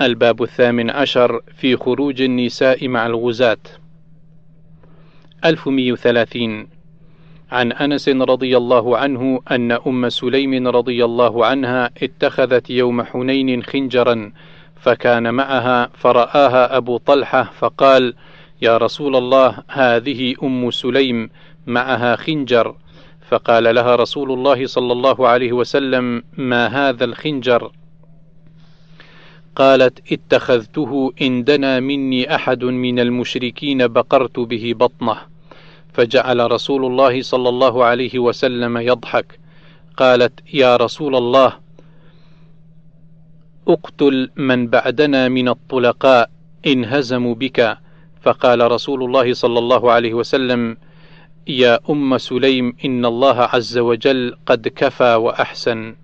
الباب 0.00 0.42
الثامن 0.42 0.90
عشر 0.90 1.40
في 1.56 1.76
خروج 1.76 2.22
النساء 2.22 2.88
مع 2.88 3.06
الغزاة. 3.06 3.56
1130 5.44 6.68
عن 7.50 7.72
أنس 7.72 8.08
رضي 8.08 8.56
الله 8.56 8.98
عنه 8.98 9.40
أن 9.50 9.72
أم 9.72 10.08
سليم 10.08 10.68
رضي 10.68 11.04
الله 11.04 11.46
عنها 11.46 11.90
اتخذت 12.02 12.70
يوم 12.70 13.02
حنين 13.02 13.62
خنجرا 13.62 14.32
فكان 14.80 15.34
معها 15.34 15.90
فرآها 15.94 16.76
أبو 16.76 16.96
طلحة 16.96 17.42
فقال 17.58 18.14
يا 18.62 18.76
رسول 18.76 19.16
الله 19.16 19.62
هذه 19.68 20.34
أم 20.42 20.70
سليم 20.70 21.30
معها 21.66 22.16
خنجر. 22.16 22.74
فقال 23.28 23.74
لها 23.74 23.96
رسول 23.96 24.32
الله 24.32 24.66
صلى 24.66 24.92
الله 24.92 25.28
عليه 25.28 25.52
وسلم 25.52 26.22
ما 26.36 26.66
هذا 26.66 27.04
الخنجر؟ 27.04 27.70
قالت 29.56 30.12
اتخذته 30.12 31.12
إن 31.22 31.44
دنا 31.44 31.80
مني 31.80 32.34
أحد 32.34 32.64
من 32.64 33.00
المشركين 33.00 33.86
بقرت 33.86 34.40
به 34.40 34.74
بطنه. 34.76 35.16
فجعل 35.92 36.50
رسول 36.52 36.84
الله 36.84 37.22
صلى 37.22 37.48
الله 37.48 37.84
عليه 37.84 38.18
وسلم 38.18 38.78
يضحك. 38.78 39.38
قالت 39.96 40.32
يا 40.54 40.76
رسول 40.76 41.16
الله 41.16 41.52
اقتل 43.68 44.30
من 44.36 44.66
بعدنا 44.66 45.28
من 45.28 45.48
الطلقاء 45.48 46.30
إن 46.66 46.84
هزموا 46.84 47.34
بك. 47.34 47.78
فقال 48.22 48.72
رسول 48.72 49.04
الله 49.04 49.32
صلى 49.32 49.58
الله 49.58 49.92
عليه 49.92 50.14
وسلم 50.14 50.76
يا 51.48 51.78
أم 51.90 52.18
سليم 52.18 52.76
إن 52.84 53.04
الله 53.06 53.40
عز 53.40 53.78
وجل 53.78 54.36
قد 54.46 54.68
كفى 54.68 55.14
وأحسن. 55.14 55.96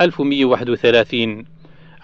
1131 0.00 1.51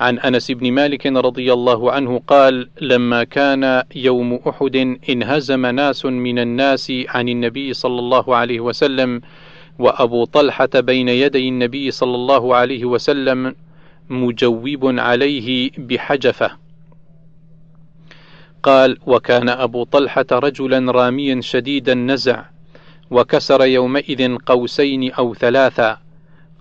عن 0.01 0.19
أنس 0.19 0.51
بن 0.51 0.73
مالك 0.73 1.07
رضي 1.07 1.53
الله 1.53 1.93
عنه 1.93 2.23
قال 2.27 2.69
لما 2.81 3.25
كان 3.25 3.83
يوم 3.95 4.35
أحد 4.49 4.99
انهزم 5.11 5.67
ناس 5.67 6.07
من 6.07 6.39
الناس 6.39 6.93
عن 7.09 7.29
النبي 7.29 7.73
صلى 7.73 7.99
الله 7.99 8.37
عليه 8.37 8.61
وسلم 8.61 9.21
وأبو 9.79 10.25
طلحة 10.25 10.69
بين 10.75 11.09
يدي 11.09 11.49
النبي 11.49 11.91
صلى 11.91 12.15
الله 12.15 12.57
عليه 12.57 12.85
وسلم 12.85 13.55
مجوب 14.11 14.79
عليه 14.83 15.71
بحجفة. 15.79 16.51
قال 18.63 18.99
وكان 19.07 19.49
أبو 19.49 19.85
طلحة 19.85 20.27
رجلا 20.33 20.93
راميا 20.93 21.41
شديد 21.41 21.89
النزع 21.89 22.45
وكسر 23.11 23.65
يومئذ 23.65 24.37
قوسين 24.37 25.13
أو 25.13 25.35
ثلاثا 25.35 25.99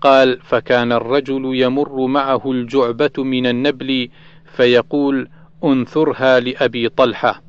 قال 0.00 0.40
فكان 0.42 0.92
الرجل 0.92 1.50
يمر 1.54 2.06
معه 2.06 2.50
الجعبة 2.52 3.12
من 3.18 3.46
النبل 3.46 4.08
فيقول 4.56 5.28
انثرها 5.64 6.40
لأبي 6.40 6.88
طلحة. 6.88 7.42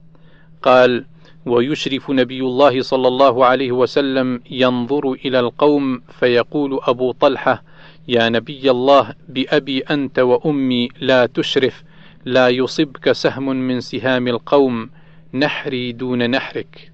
قال 0.61 1.05
ويشرف 1.45 2.11
نبي 2.11 2.41
الله 2.41 2.81
صلى 2.81 3.07
الله 3.07 3.45
عليه 3.45 3.71
وسلم 3.71 4.41
ينظر 4.51 5.11
إلى 5.11 5.39
القوم 5.39 6.01
فيقول 6.19 6.79
أبو 6.83 7.11
طلحة 7.11 7.63
يا 8.07 8.29
نبي 8.29 8.71
الله 8.71 9.13
بأبي 9.29 9.79
أنت 9.79 10.19
وأمي 10.19 10.89
لا 11.01 11.25
تشرف 11.25 11.83
لا 12.25 12.49
يصبك 12.49 13.11
سهم 13.11 13.45
من 13.55 13.79
سهام 13.81 14.27
القوم 14.27 14.89
نحري 15.33 15.91
دون 15.91 16.29
نحرك. 16.31 16.91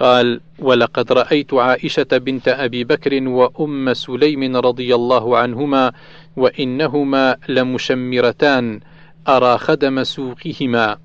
قال 0.00 0.40
ولقد 0.58 1.12
رأيت 1.12 1.54
عائشة 1.54 2.06
بنت 2.12 2.48
أبي 2.48 2.84
بكر 2.84 3.28
وأم 3.28 3.94
سليم 3.94 4.56
رضي 4.56 4.94
الله 4.94 5.38
عنهما 5.38 5.92
وإنهما 6.36 7.36
لمشمرتان 7.48 8.80
أرى 9.28 9.58
خدم 9.58 10.04
سوقهما. 10.04 10.96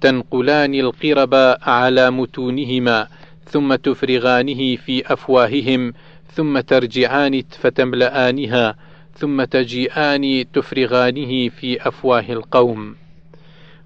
تنقلان 0.00 0.74
القرب 0.74 1.34
على 1.62 2.10
متونهما 2.10 3.06
ثم 3.44 3.74
تفرغانه 3.74 4.76
في 4.76 5.12
أفواههم 5.12 5.92
ثم 6.32 6.60
ترجعان 6.60 7.42
فتملانها 7.50 8.76
ثم 9.16 9.44
تجيئان 9.44 10.44
تفرغانه 10.52 11.48
في 11.48 11.88
أفواه 11.88 12.24
القوم. 12.28 12.99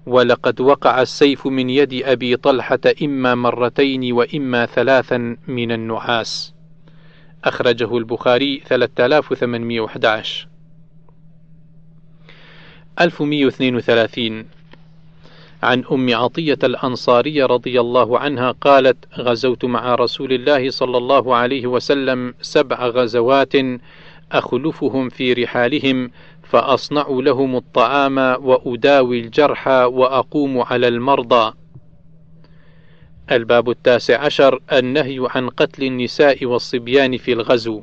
ولقد 0.05 0.61
وقع 0.61 1.01
السيف 1.01 1.47
من 1.47 1.69
يد 1.69 1.93
أبي 1.93 2.35
طلحة 2.35 2.79
إما 3.03 3.35
مرتين 3.35 4.13
وإما 4.13 4.65
ثلاثا 4.65 5.37
من 5.47 5.71
النحاس 5.71 6.53
أخرجه 7.43 7.97
البخاري 7.97 8.61
3811 8.67 10.47
1132 13.01 14.45
عن 15.63 15.83
أم 15.91 16.15
عطية 16.15 16.57
الأنصارية 16.63 17.45
رضي 17.45 17.79
الله 17.79 18.19
عنها 18.19 18.51
قالت: 18.51 18.97
غزوت 19.19 19.65
مع 19.65 19.95
رسول 19.95 20.33
الله 20.33 20.69
صلى 20.69 20.97
الله 20.97 21.35
عليه 21.35 21.67
وسلم 21.67 22.33
سبع 22.41 22.87
غزوات 22.87 23.53
أخلفهم 24.31 25.09
في 25.09 25.33
رحالهم 25.33 26.11
فأصنع 26.45 27.07
لهم 27.09 27.55
الطعام 27.55 28.17
وأداوي 28.17 29.19
الجرحى 29.19 29.83
وأقوم 29.83 30.59
على 30.59 30.87
المرضى. 30.87 31.53
الباب 33.31 33.69
التاسع 33.69 34.19
عشر 34.19 34.59
النهي 34.73 35.27
عن 35.29 35.49
قتل 35.49 35.83
النساء 35.83 36.45
والصبيان 36.45 37.17
في 37.17 37.33
الغزو. 37.33 37.81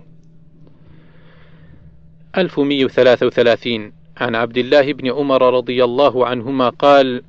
1133 2.36 3.92
عن 4.16 4.34
عبد 4.34 4.58
الله 4.58 4.92
بن 4.92 5.10
عمر 5.10 5.54
رضي 5.54 5.84
الله 5.84 6.26
عنهما 6.26 6.68
قال: 6.68 7.22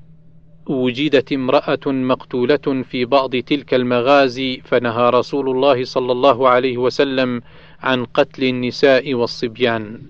وجدت 0.68 1.34
امرأة 1.34 1.86
مقتولة 1.86 2.84
في 2.90 3.06
بعض 3.06 3.36
تلك 3.36 3.74
المغازي 3.74 4.62
فنهى 4.66 5.10
رسول 5.10 5.50
الله 5.50 5.84
صلى 5.84 6.12
الله 6.12 6.50
عليه 6.50 6.78
وسلم 6.78 7.42
عن 7.80 8.06
قتل 8.06 8.44
النساء 8.44 9.14
والصبيان. 9.14 10.02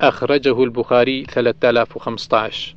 أخرجه 0.00 0.64
البخاري 0.64 1.24
3015 1.24 2.74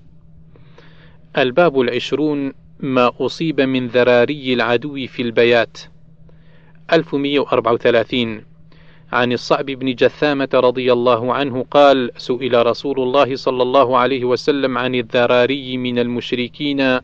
الباب 1.38 1.82
العشرون 1.82 2.54
ما 2.80 3.12
أصيب 3.20 3.62
من 3.62 3.88
ذراري 3.88 4.54
العدو 4.54 5.08
في 5.08 5.22
البيات. 5.22 5.78
1134 6.94 8.44
عن 9.12 9.34
الصعب 9.34 9.66
بن 9.66 9.96
جثامة 9.96 10.50
رضي 10.54 10.94
الله 10.94 11.34
عنه 11.34 11.66
قال: 11.72 12.12
سئل 12.18 12.66
رسول 12.66 13.00
الله 13.00 13.36
صلى 13.36 13.64
الله 13.64 13.98
عليه 13.98 14.26
وسلم 14.26 14.78
عن 14.78 14.96
الذراري 14.96 15.78
من 15.78 16.00
المشركين 16.00 17.00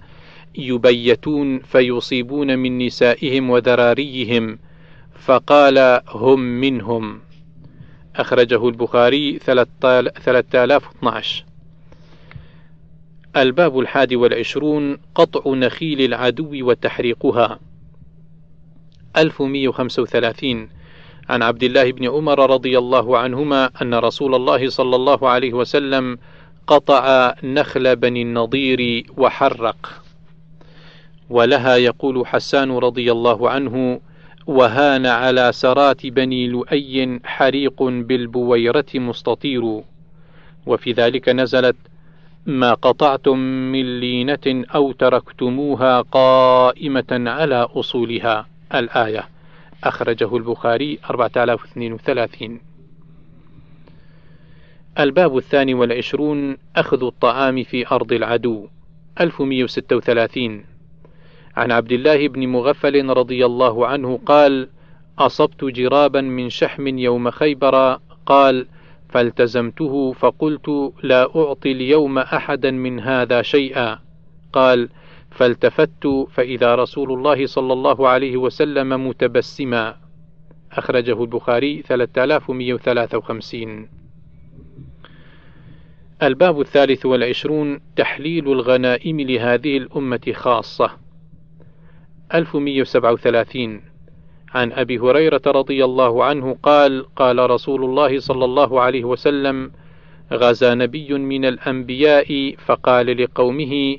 يبيتون 0.56 1.60
فيصيبون 1.60 2.60
من 2.60 2.78
نسائهم 2.86 3.50
وذراريهم، 3.50 4.60
فقال: 5.20 6.02
هم 6.08 6.40
منهم. 6.40 7.29
أخرجه 8.20 8.68
البخاري 8.68 9.40
3012 9.40 11.46
الباب 13.38 13.80
الحادي 13.80 14.16
والعشرون 14.16 14.98
قطع 15.16 15.54
نخيل 15.54 16.02
العدو 16.02 16.70
وتحريقها. 16.70 17.60
1135 19.18 20.70
عن 21.30 21.44
عبد 21.44 21.64
الله 21.64 21.92
بن 21.92 22.08
عمر 22.08 22.50
رضي 22.50 22.78
الله 22.78 23.18
عنهما 23.18 23.70
أن 23.82 23.94
رسول 23.94 24.36
الله 24.36 24.70
صلى 24.70 24.96
الله 24.96 25.30
عليه 25.30 25.54
وسلم 25.54 26.18
قطع 26.68 27.34
نخل 27.44 27.96
بني 27.96 28.22
النضير 28.22 29.06
وحرق. 29.18 30.02
ولها 31.30 31.76
يقول 31.76 32.28
حسان 32.28 32.72
رضي 32.72 33.12
الله 33.12 33.50
عنه 33.50 34.00
وهان 34.50 35.06
على 35.06 35.52
سرات 35.52 36.06
بني 36.06 36.48
لؤي 36.48 37.20
حريق 37.24 37.84
بالبويرة 37.84 38.86
مستطير. 38.96 39.82
وفي 40.66 40.92
ذلك 40.92 41.30
نزلت 41.30 41.76
ما 42.46 42.74
قطعتم 42.74 43.38
من 43.72 44.00
لينة 44.00 44.66
أو 44.76 44.92
تركتموها 44.92 46.02
قائمة 46.02 47.06
على 47.12 47.68
أصولها. 47.76 48.48
الآية. 48.76 49.30
أخرجه 49.84 50.38
البخاري 50.38 51.00
4032 51.10 52.60
الباب 55.00 55.38
الثاني 55.38 55.74
والعشرون 55.74 56.58
أخذ 56.76 57.04
الطعام 57.04 57.64
في 57.64 57.88
أرض 57.88 58.14
العدو. 58.14 58.68
1136 59.22 60.69
عن 61.56 61.72
عبد 61.72 61.92
الله 61.92 62.28
بن 62.28 62.48
مغفل 62.48 63.10
رضي 63.10 63.46
الله 63.46 63.88
عنه 63.88 64.20
قال 64.26 64.70
أصبت 65.20 65.64
جرابا 65.64 66.22
من 66.22 66.50
شحم 66.50 66.88
يوم 66.88 67.32
خيبر. 67.32 68.00
قال 68.26 68.68
فالتزمته 69.10 70.12
فقلت 70.12 70.94
لا 71.04 71.36
أعطي 71.36 71.72
اليوم 71.72 72.18
أحدا 72.18 72.72
من 72.72 73.00
هذا 73.00 73.42
شيئا. 73.42 74.00
قال 74.54 74.90
فالتفت 75.32 76.08
فإذا 76.32 76.76
رسول 76.76 77.12
الله 77.12 77.46
صلى 77.46 77.74
الله 77.74 78.08
عليه 78.08 78.38
وسلم 78.38 79.08
متبسما. 79.08 79.96
أخرجه 80.72 81.24
البخاري 81.24 81.82
3153 81.82 83.90
الباب 86.24 86.62
الثالث 86.62 87.06
والعشرون 87.06 87.80
تحليل 87.96 88.52
الغنائم 88.52 89.22
لهذه 89.22 89.78
الأمة 89.78 90.32
خاصة. 90.34 90.92
1137 92.34 93.82
عن 94.54 94.72
أبي 94.72 95.00
هريرة 95.00 95.42
رضي 95.48 95.86
الله 95.86 96.24
عنه 96.24 96.58
قال 96.64 97.06
قال 97.16 97.50
رسول 97.50 97.84
الله 97.84 98.20
صلى 98.20 98.46
الله 98.46 98.82
عليه 98.82 99.04
وسلم 99.04 99.72
غزا 100.34 100.76
نبي 100.76 101.14
من 101.14 101.46
الأنبياء 101.46 102.56
فقال 102.66 103.24
لقومه 103.24 103.98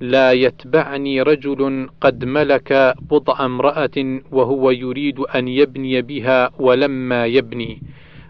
لا 0.00 0.32
يتبعني 0.32 1.22
رجل 1.22 1.88
قد 2.00 2.24
ملك 2.24 2.94
بضع 3.10 3.44
امرأة 3.44 4.20
وهو 4.32 4.70
يريد 4.70 5.20
أن 5.20 5.48
يبني 5.48 6.02
بها 6.02 6.50
ولما 6.58 7.26
يبني 7.26 7.82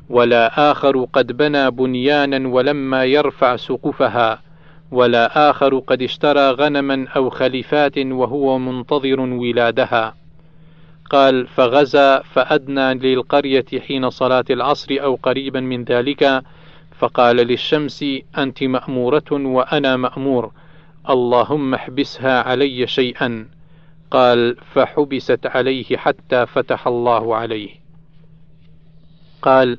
ولا 0.08 0.70
آخر 0.70 1.04
قد 1.12 1.36
بنى 1.36 1.70
بنيانا 1.70 2.48
ولما 2.48 3.04
يرفع 3.04 3.56
سقفها 3.56 4.42
ولا 4.90 5.50
آخر 5.50 5.78
قد 5.78 6.02
اشترى 6.02 6.50
غنما 6.50 7.08
أو 7.16 7.30
خليفات 7.30 7.98
وهو 7.98 8.58
منتظر 8.58 9.20
ولادها. 9.20 10.14
قال 11.10 11.46
فغزا 11.46 12.18
فأدنى 12.18 12.94
للقرية 12.94 13.66
حين 13.86 14.10
صلاة 14.10 14.44
العصر 14.50 14.96
أو 15.02 15.14
قريبا 15.22 15.60
من 15.60 15.84
ذلك. 15.84 16.42
فقال 16.98 17.36
للشمس 17.36 18.04
أنت 18.38 18.62
مأمورة 18.62 19.30
وأنا 19.32 19.96
مأمور. 19.96 20.52
اللهم 21.10 21.74
احبسها 21.74 22.42
علي 22.42 22.86
شيئا. 22.86 23.48
قال 24.10 24.56
فحبست 24.74 25.46
عليه 25.46 25.96
حتى 25.96 26.46
فتح 26.46 26.86
الله 26.86 27.36
عليه. 27.36 27.70
قال 29.42 29.78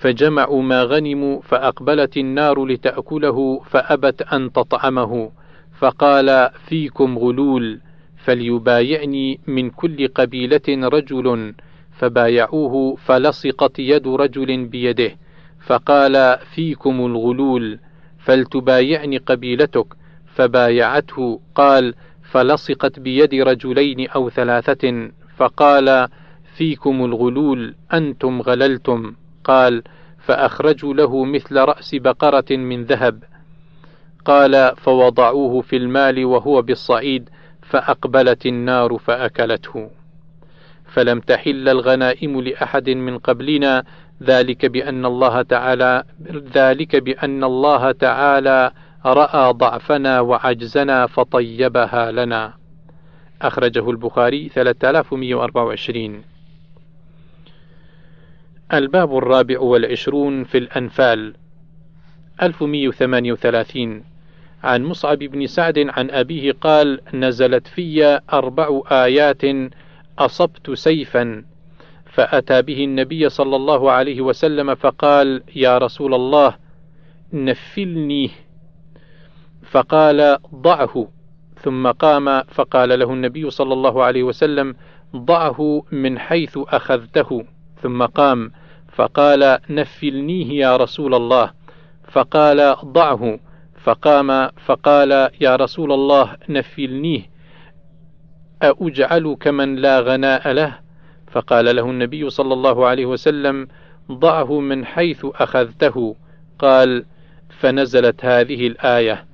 فجمعوا 0.00 0.62
ما 0.62 0.82
غنموا 0.82 1.40
فأقبلت 1.40 2.16
النار 2.16 2.64
لتأكله 2.64 3.60
فأبت 3.60 4.22
أن 4.22 4.52
تطعمه 4.52 5.30
فقال 5.78 6.50
فيكم 6.68 7.18
غلول 7.18 7.80
فليبايعني 8.24 9.40
من 9.46 9.70
كل 9.70 10.08
قبيلة 10.08 10.68
رجل 10.68 11.54
فبايعوه 11.98 12.96
فلصقت 12.96 13.78
يد 13.78 14.08
رجل 14.08 14.66
بيده 14.66 15.10
فقال 15.66 16.38
فيكم 16.54 17.06
الغلول 17.06 17.78
فلتبايعني 18.18 19.16
قبيلتك 19.18 19.86
فبايعته 20.34 21.40
قال 21.54 21.94
فلصقت 22.22 23.00
بيد 23.00 23.34
رجلين 23.34 24.08
أو 24.08 24.30
ثلاثة 24.30 25.10
فقال 25.36 26.08
فيكم 26.56 27.04
الغلول 27.04 27.74
أنتم 27.92 28.42
غللتم. 28.42 29.14
قال 29.50 29.82
فأخرجوا 30.18 30.94
له 30.94 31.24
مثل 31.24 31.56
رأس 31.56 31.94
بقرة 31.94 32.56
من 32.56 32.84
ذهب. 32.84 33.24
قال 34.24 34.76
فوضعوه 34.76 35.60
في 35.60 35.76
المال 35.76 36.24
وهو 36.24 36.62
بالصعيد 36.62 37.28
فأقبلت 37.62 38.46
النار 38.46 38.98
فأكلته. 38.98 39.90
فلم 40.92 41.20
تحل 41.20 41.68
الغنائم 41.68 42.40
لأحد 42.40 42.90
من 42.90 43.18
قبلنا 43.18 43.84
ذلك 44.22 44.66
بأن 44.66 45.06
الله 45.06 45.42
تعالى 45.42 46.04
ذلك 46.54 46.96
بأن 46.96 47.44
الله 47.44 47.92
تعالى 47.92 48.72
رأى 49.06 49.52
ضعفنا 49.52 50.20
وعجزنا 50.20 51.06
فطيبها 51.06 52.10
لنا. 52.12 52.52
أخرجه 53.42 53.90
البخاري 53.90 54.48
3124 54.48 56.29
الباب 58.74 59.16
الرابع 59.16 59.60
والعشرون 59.60 60.44
في 60.44 60.58
الأنفال. 60.58 61.34
1138 62.42 64.04
عن 64.64 64.84
مصعب 64.84 65.18
بن 65.18 65.46
سعد 65.46 65.78
عن 65.78 66.10
أبيه 66.10 66.52
قال 66.52 67.00
نزلت 67.14 67.66
في 67.66 68.20
أربع 68.32 68.82
آيات 68.90 69.42
أصبت 70.18 70.70
سيفا. 70.70 71.44
فأتى 72.06 72.62
به 72.62 72.84
النبي 72.84 73.28
صلى 73.28 73.56
الله 73.56 73.90
عليه 73.90 74.20
وسلم 74.20 74.74
فقال 74.74 75.42
يا 75.56 75.78
رسول 75.78 76.14
الله 76.14 76.54
نفلني. 77.32 78.30
فقال 79.70 80.38
ضعه. 80.54 81.08
ثم 81.62 81.90
قام 81.90 82.42
فقال 82.42 82.98
له 82.98 83.12
النبي 83.12 83.50
صلى 83.50 83.72
الله 83.72 84.04
عليه 84.04 84.22
وسلم 84.22 84.74
ضعه 85.16 85.82
من 85.92 86.18
حيث 86.18 86.58
أخذته. 86.58 87.44
ثم 87.82 88.02
قام 88.02 88.52
فقال 88.92 89.58
نفلنيه 89.70 90.60
يا 90.60 90.76
رسول 90.76 91.14
الله. 91.14 91.50
فقال 92.12 92.76
ضعه. 92.84 93.38
فقام 93.82 94.48
فقال 94.66 95.30
يا 95.40 95.56
رسول 95.56 95.92
الله 95.92 96.36
نفلنيه. 96.48 97.22
أأجعل 98.62 99.36
كمن 99.40 99.76
لا 99.76 100.00
غناء 100.00 100.52
له؟ 100.52 100.78
فقال 101.30 101.76
له 101.76 101.90
النبي 101.90 102.30
صلى 102.30 102.54
الله 102.54 102.86
عليه 102.86 103.06
وسلم 103.06 103.68
ضعه 104.12 104.60
من 104.60 104.84
حيث 104.86 105.26
أخذته. 105.34 106.16
قال 106.58 107.04
فنزلت 107.48 108.24
هذه 108.24 108.66
الآية 108.66 109.24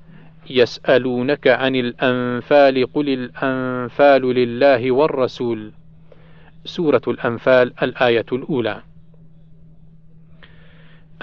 يسألونك 0.51 1.49
عن 1.49 1.77
الأنفال 1.77 2.93
قل 2.93 3.09
الأنفال 3.09 4.23
لله 4.23 4.93
والرسول. 4.93 5.73
سورة 6.65 7.03
الأنفال 7.09 7.73
الآية 7.83 8.27
الأولى. 8.33 8.83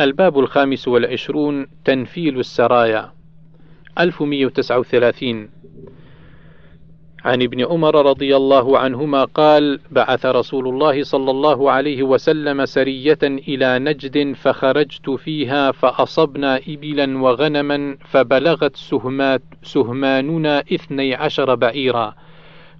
الباب 0.01 0.40
الخامس 0.40 0.88
والعشرون 0.88 1.68
تنفيل 1.86 2.40
السرايا. 2.40 3.12
1139 4.00 5.50
عن 7.25 7.42
ابن 7.42 7.66
عمر 7.66 8.06
رضي 8.06 8.36
الله 8.36 8.78
عنهما 8.80 9.24
قال 9.24 9.80
بعث 9.92 10.25
رسول 10.25 10.68
الله 10.68 11.04
صلى 11.04 11.31
الله 11.31 11.72
عليه 11.72 12.04
وسلم 12.04 12.66
سرية 12.66 13.19
إلى 13.24 13.80
نجد 13.80 14.34
فخرجت 14.34 15.10
فيها 15.10 15.72
فأصبنا 15.72 16.60
إبلا 16.68 17.18
وغنما 17.18 17.98
فبلغت 18.10 18.75
سهمات 18.75 19.42
سهماننا 19.63 20.60
اثني 20.60 21.16
عشر 21.16 21.56
بعيرا. 21.56 22.16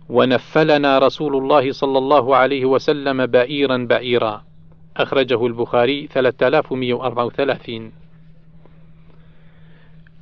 ونفلنا 0.10 1.00
رسول 1.00 1.36
الله 1.36 1.72
صلى 1.72 1.98
الله 1.98 2.36
عليه 2.36 2.66
وسلم 2.66 3.26
بعيرا 3.26 3.78
بعيرا. 3.90 4.44
أخرجه 4.98 5.46
البخاري 5.46 6.08
3134 6.08 7.92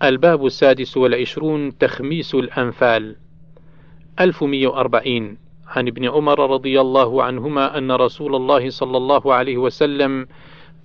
الباب 0.03 0.45
السادس 0.45 0.97
والعشرون 0.97 1.77
تخميس 1.77 2.35
الأنفال. 2.35 3.15
1140 4.19 5.37
عن 5.67 5.87
ابن 5.87 6.09
عمر 6.09 6.53
رضي 6.53 6.81
الله 6.81 7.23
عنهما 7.23 7.77
أن 7.77 7.91
رسول 7.91 8.35
الله 8.35 8.69
صلى 8.69 8.97
الله 8.97 9.33
عليه 9.33 9.57
وسلم 9.57 10.27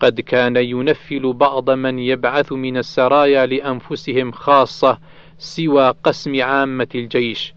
قد 0.00 0.20
كان 0.20 0.56
ينفل 0.56 1.32
بعض 1.32 1.70
من 1.70 1.98
يبعث 1.98 2.52
من 2.52 2.76
السرايا 2.76 3.46
لأنفسهم 3.46 4.32
خاصة 4.32 4.98
سوى 5.38 5.94
قسم 6.04 6.42
عامة 6.42 6.88
الجيش 6.94 7.54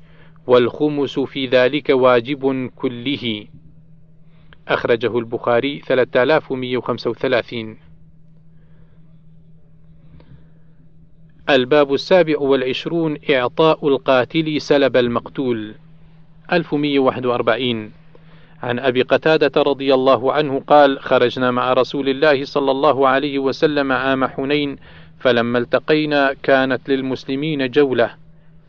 والخمس 0.48 1.20
في 1.20 1.48
ذلك 1.48 1.90
واجب 1.90 2.70
كله. 2.76 3.46
أخرجه 4.70 5.18
البخاري 5.18 5.82
3135 5.88 7.78
الباب 11.50 11.94
السابع 11.94 12.40
والعشرون 12.40 13.18
إعطاء 13.30 13.88
القاتل 13.88 14.62
سلب 14.62 14.98
المقتول. 14.98 15.76
1141 16.52 17.92
عن 18.64 18.80
أبي 18.80 19.02
قتادة 19.02 19.62
رضي 19.62 19.94
الله 19.94 20.34
عنه 20.34 20.60
قال 20.68 21.00
خرجنا 21.00 21.52
مع 21.52 21.74
رسول 21.74 22.10
الله 22.10 22.46
صلى 22.46 22.72
الله 22.72 23.08
عليه 23.08 23.40
وسلم 23.40 23.92
عام 23.92 24.26
حنين 24.26 24.76
فلما 25.20 25.60
التقينا 25.60 26.36
كانت 26.44 26.90
للمسلمين 26.90 27.72
جولة. 27.72 28.12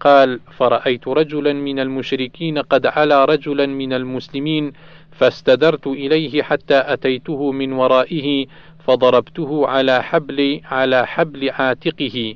قال 0.01 0.41
فرأيت 0.57 1.09
رجلا 1.09 1.53
من 1.53 1.79
المشركين 1.79 2.59
قد 2.59 2.87
علا 2.87 3.25
رجلا 3.25 3.67
من 3.67 3.93
المسلمين 3.93 4.73
فاستدرت 5.21 5.87
إليه 5.87 6.43
حتى 6.43 6.83
أتيته 6.87 7.53
من 7.53 7.73
ورائه 7.73 8.47
فضربته 8.79 9.69
على 9.69 10.03
حبل 10.03 10.61
على 10.65 11.07
حبل 11.07 11.51
عاتقه 11.51 12.35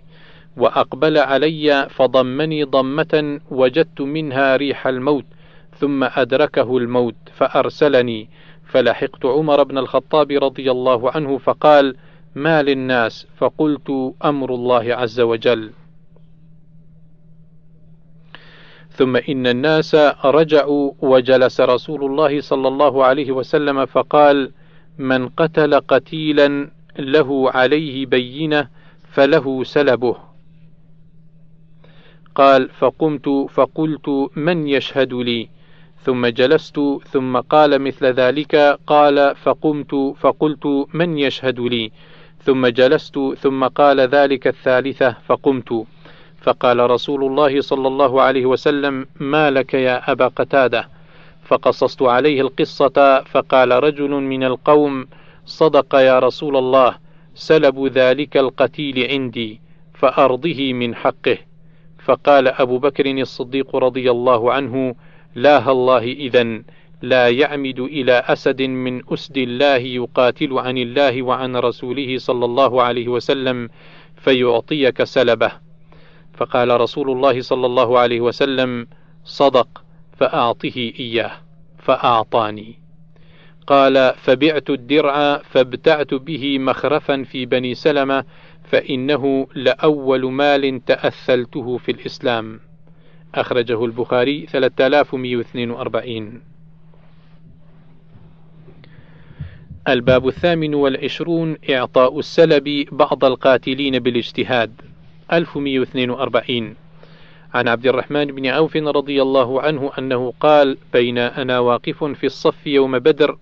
وأقبل 0.57 1.19
علي 1.19 1.89
فضمني 1.91 2.65
ضمة 2.65 3.41
وجدت 3.51 4.01
منها 4.01 4.57
ريح 4.57 4.87
الموت 4.87 5.25
ثم 5.79 6.05
أدركه 6.05 6.77
الموت 6.77 7.17
فأرسلني. 7.35 8.29
فلحقت 8.65 9.27
عمر 9.27 9.63
بن 9.63 9.79
الخطاب 9.79 10.31
رضي 10.31 10.71
الله 10.71 11.11
عنه 11.11 11.39
فقال 11.39 11.97
ما 12.35 12.63
للناس؟ 12.63 13.27
فقلت 13.37 14.15
أمر 14.25 14.55
الله 14.55 14.95
عز 14.95 15.21
وجل. 15.21 15.71
ثم 18.95 19.17
إن 19.17 19.47
الناس 19.47 19.95
رجعوا 20.25 20.93
وجلس 21.01 21.61
رسول 21.61 22.05
الله 22.05 22.41
صلى 22.41 22.69
الله 22.69 23.05
عليه 23.05 23.33
وسلم 23.33 23.87
فقال 23.87 24.51
من 24.99 25.29
قتل 25.29 25.75
قتيلا 25.75 26.71
له 26.99 27.51
عليه 27.51 28.07
بينة 28.07 28.69
فله 29.13 29.65
سلبه. 29.65 30.17
قال 32.35 32.69
فقمت 32.69 33.29
فقلت 33.51 34.09
من 34.37 34.69
يشهد 34.69 35.13
لي؟ 35.15 35.49
ثم 36.03 36.27
جلست 36.27 36.81
ثم 37.11 37.37
قال 37.37 37.79
مثل 37.79 38.07
ذلك 38.07 38.79
قال 38.87 39.37
فقمت 39.37 39.95
فقلت 40.19 40.87
من 40.95 41.19
يشهد 41.19 41.61
لي؟ 41.61 41.93
ثم 42.43 42.67
جلست 42.67 43.19
ثم 43.39 43.65
قال 43.65 44.01
ذلك 44.01 44.47
الثالثة 44.47 45.17
فقمت. 45.27 45.87
فقال 46.45 46.91
رسول 46.91 47.25
الله 47.25 47.61
صلى 47.61 47.89
الله 47.89 48.23
عليه 48.23 48.47
وسلم 48.47 49.07
ما 49.21 49.51
لك 49.51 49.75
يا 49.75 50.13
أبا 50.13 50.29
قتادة؟ 50.29 50.89
فقصصت 51.45 52.03
عليه 52.03 52.41
القصة 52.41 53.21
فقال 53.21 53.71
رجل 53.71 54.11
من 54.11 54.45
القوم 54.45 55.07
صدق 55.47 55.95
يا 55.95 56.19
رسول 56.19 56.57
الله 56.57 56.97
سلب 57.35 57.87
ذلك 57.87 58.37
القتيل 58.37 59.11
عندي 59.11 59.61
فأرضه 59.95 60.73
من 60.73 60.95
حقه. 60.95 61.39
فقال 62.05 62.49
أبو 62.49 62.79
بكر 62.79 63.07
الصديق 63.07 63.77
رضي 63.77 64.11
الله 64.11 64.53
عنه 64.53 64.95
لا 65.35 65.73
الله 65.73 66.05
إذا 66.05 66.63
لا 67.03 67.29
يعمد 67.29 67.81
إلى 67.81 68.13
أسد 68.27 68.63
من 68.63 69.03
أسد 69.13 69.37
الله 69.37 69.77
يقاتل 69.77 70.59
عن 70.59 70.79
الله 70.79 71.23
وعن 71.23 71.57
رسوله 71.57 72.19
صلى 72.19 72.45
الله 72.45 72.83
عليه 72.83 73.09
وسلم 73.09 73.69
فيعطيك 74.17 75.05
سلبه. 75.05 75.64
فقال 76.37 76.81
رسول 76.81 77.11
الله 77.11 77.41
صلى 77.41 77.67
الله 77.67 77.99
عليه 77.99 78.21
وسلم 78.21 78.87
صدق 79.25 79.85
فأعطه 80.17 80.93
إياه 81.01 81.33
فأعطاني. 81.79 82.79
قال 83.67 84.15
فبعت 84.17 84.71
الدرع 84.71 85.39
فابتعت 85.39 86.15
به 86.15 86.59
مخرفا 86.59 87.23
في 87.23 87.47
بني 87.47 87.75
سلمة 87.75 88.25
فإنه 88.65 89.47
لأول 89.55 90.33
مال 90.33 90.85
تأثلته 90.85 91.77
في 91.77 91.93
الإسلام. 91.93 92.61
أخرجه 93.35 93.85
البخاري 93.85 94.47
3142 94.47 96.41
الباب 99.89 100.29
الثامن 100.29 100.75
والعشرون 100.75 101.57
إعطاء 101.71 102.19
السلب 102.19 102.87
بعض 102.93 103.25
القاتلين 103.25 103.99
بالاجتهاد. 103.99 104.94
1142 105.37 106.75
عن 107.55 107.69
عبد 107.69 107.87
الرحمن 107.87 108.25
بن 108.25 108.47
عوف 108.47 108.77
رضي 108.77 109.23
الله 109.23 109.63
عنه 109.63 109.91
أنه 109.99 110.33
قال 110.41 110.79
بين 110.93 111.19
أنا 111.19 111.59
واقف 111.59 112.05
في 112.05 112.27
الصف 112.27 112.67
يوم 112.67 112.99
بدر 112.99 113.39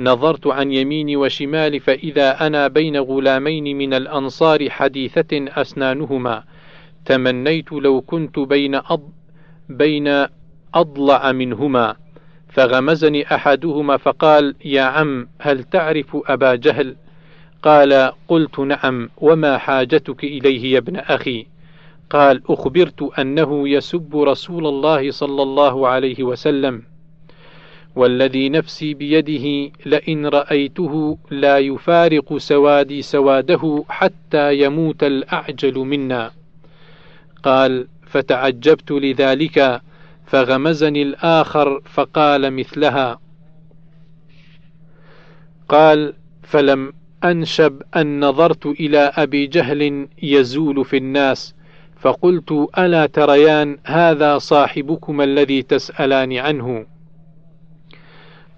نظرت 0.00 0.46
عن 0.46 0.72
يميني 0.72 1.16
وشمالي 1.16 1.80
فإذا 1.80 2.46
أنا 2.46 2.68
بين 2.68 2.96
غلامين 2.96 3.78
من 3.78 3.94
الأنصار 3.94 4.70
حديثة 4.70 5.26
أسنانهما. 5.32 6.44
تمنيت 7.04 7.72
لو 7.72 8.00
كنت 8.00 8.38
بين 8.38 8.74
أض 8.74 9.10
بين 9.68 10.26
أضلع 10.74 11.32
منهما. 11.32 11.96
فغمزني 12.48 13.34
أحدهما 13.34 13.96
فقال 13.96 14.54
يا 14.64 14.82
عم 14.82 15.28
هل 15.40 15.64
تعرف 15.64 16.16
أبا 16.26 16.54
جهل؟ 16.54 16.96
قال 17.62 18.12
قلت 18.28 18.58
نعم 18.58 19.10
وما 19.16 19.58
حاجتك 19.58 20.24
إليه 20.24 20.72
يا 20.72 20.78
ابن 20.78 20.96
أخي؟ 20.96 21.46
قال 22.10 22.42
أخبرت 22.48 23.02
أنه 23.18 23.68
يسب 23.68 24.16
رسول 24.16 24.66
الله 24.66 25.10
صلى 25.10 25.42
الله 25.42 25.88
عليه 25.88 26.22
وسلم. 26.22 26.82
والذي 27.96 28.48
نفسي 28.48 28.94
بيده 28.94 29.72
لئن 29.86 30.26
رأيته 30.26 31.18
لا 31.30 31.58
يفارق 31.58 32.36
سوادي 32.36 33.02
سواده 33.02 33.84
حتى 33.88 34.58
يموت 34.58 35.04
الأعجل 35.04 35.78
منا. 35.78 36.30
قال 37.42 37.88
فتعجبت 38.06 38.90
لذلك 38.90 39.82
فغمزني 40.26 41.02
الآخر 41.02 41.80
فقال 41.80 42.52
مثلها. 42.52 43.20
قال 45.68 46.14
فلم 46.42 46.92
أنشب 47.24 47.82
أن 47.96 48.24
نظرت 48.24 48.66
إلى 48.66 48.98
أبي 48.98 49.46
جهل 49.46 50.08
يزول 50.22 50.84
في 50.84 50.96
الناس 50.96 51.54
فقلت 52.00 52.68
ألا 52.78 53.06
تريان 53.06 53.78
هذا 53.84 54.38
صاحبكما 54.38 55.24
الذي 55.24 55.62
تسألان 55.62 56.32
عنه؟ 56.32 56.86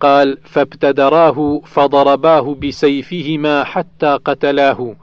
قال 0.01 0.39
فابتدراه 0.45 1.61
فضرباه 1.65 2.55
بسيفهما 2.55 3.65
حتى 3.65 4.19
قتلاه 4.25 4.97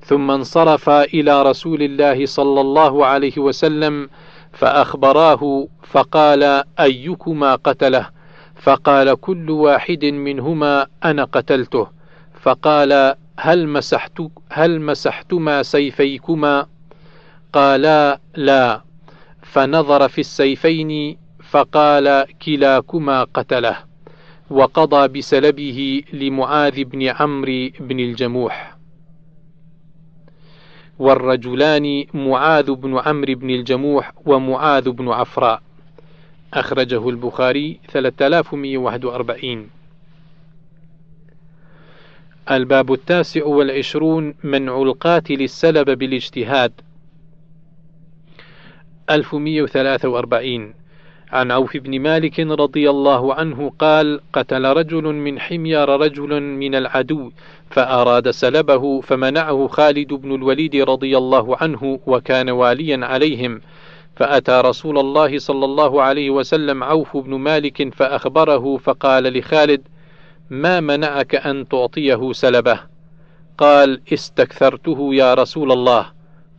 ثم 0.00 0.30
انصرفا 0.30 1.04
إلى 1.04 1.42
رسول 1.42 1.82
الله 1.82 2.26
صلى 2.26 2.60
الله 2.60 3.06
عليه 3.06 3.38
وسلم 3.38 4.08
فأخبراه 4.52 5.68
فقال 5.82 6.62
أيكما 6.80 7.54
قتله؟ 7.54 8.06
فقال 8.54 9.14
كل 9.14 9.50
واحد 9.50 10.04
منهما 10.04 10.86
أنا 11.04 11.24
قتلته. 11.24 11.93
فقال 12.44 13.14
هل 13.38 13.68
مسحت 13.68 14.22
هل 14.50 14.80
مسحتما 14.80 15.62
سيفيكما؟ 15.62 16.66
قالا 17.52 18.20
لا. 18.36 18.82
فنظر 19.42 20.08
في 20.08 20.20
السيفين 20.20 21.18
فقال 21.42 22.26
كلاكما 22.42 23.24
قتله. 23.24 23.76
وقضى 24.50 25.08
بسلبه 25.08 26.02
لمعاذ 26.12 26.84
بن 26.84 27.02
عمرو 27.02 27.68
بن 27.80 28.00
الجموح. 28.00 28.76
والرجلان 30.98 32.04
معاذ 32.14 32.72
بن 32.72 32.98
عمرو 32.98 33.34
بن 33.34 33.50
الجموح 33.50 34.12
ومعاذ 34.26 34.90
بن 34.90 35.08
عفراء. 35.08 35.62
أخرجه 36.54 37.08
البخاري 37.08 37.80
3141 37.88 39.73
الباب 42.50 42.92
التاسع 42.92 43.44
والعشرون 43.44 44.34
منع 44.44 44.82
القاتل 44.82 45.42
السلب 45.42 45.90
بالاجتهاد. 45.90 46.72
1143 49.10 50.74
عن 51.32 51.50
عوف 51.50 51.76
بن 51.76 52.00
مالك 52.00 52.40
رضي 52.40 52.90
الله 52.90 53.34
عنه 53.34 53.72
قال 53.78 54.20
قتل 54.32 54.64
رجل 54.64 55.02
من 55.02 55.40
حمير 55.40 55.88
رجل 55.88 56.42
من 56.42 56.74
العدو 56.74 57.30
فأراد 57.70 58.30
سلبه 58.30 59.00
فمنعه 59.00 59.66
خالد 59.66 60.12
بن 60.12 60.34
الوليد 60.34 60.76
رضي 60.76 61.18
الله 61.18 61.56
عنه 61.56 62.00
وكان 62.06 62.50
واليا 62.50 63.06
عليهم. 63.06 63.60
فأتى 64.16 64.60
رسول 64.64 64.98
الله 64.98 65.38
صلى 65.38 65.64
الله 65.64 66.02
عليه 66.02 66.30
وسلم 66.30 66.84
عوف 66.84 67.16
بن 67.16 67.34
مالك 67.34 67.94
فأخبره 67.94 68.76
فقال 68.76 69.38
لخالد 69.38 69.82
ما 70.50 70.80
منعك 70.80 71.34
أن 71.34 71.68
تعطيه 71.68 72.32
سلبه؟ 72.32 72.80
قال 73.58 74.00
استكثرته 74.12 75.14
يا 75.14 75.34
رسول 75.34 75.72
الله. 75.72 76.06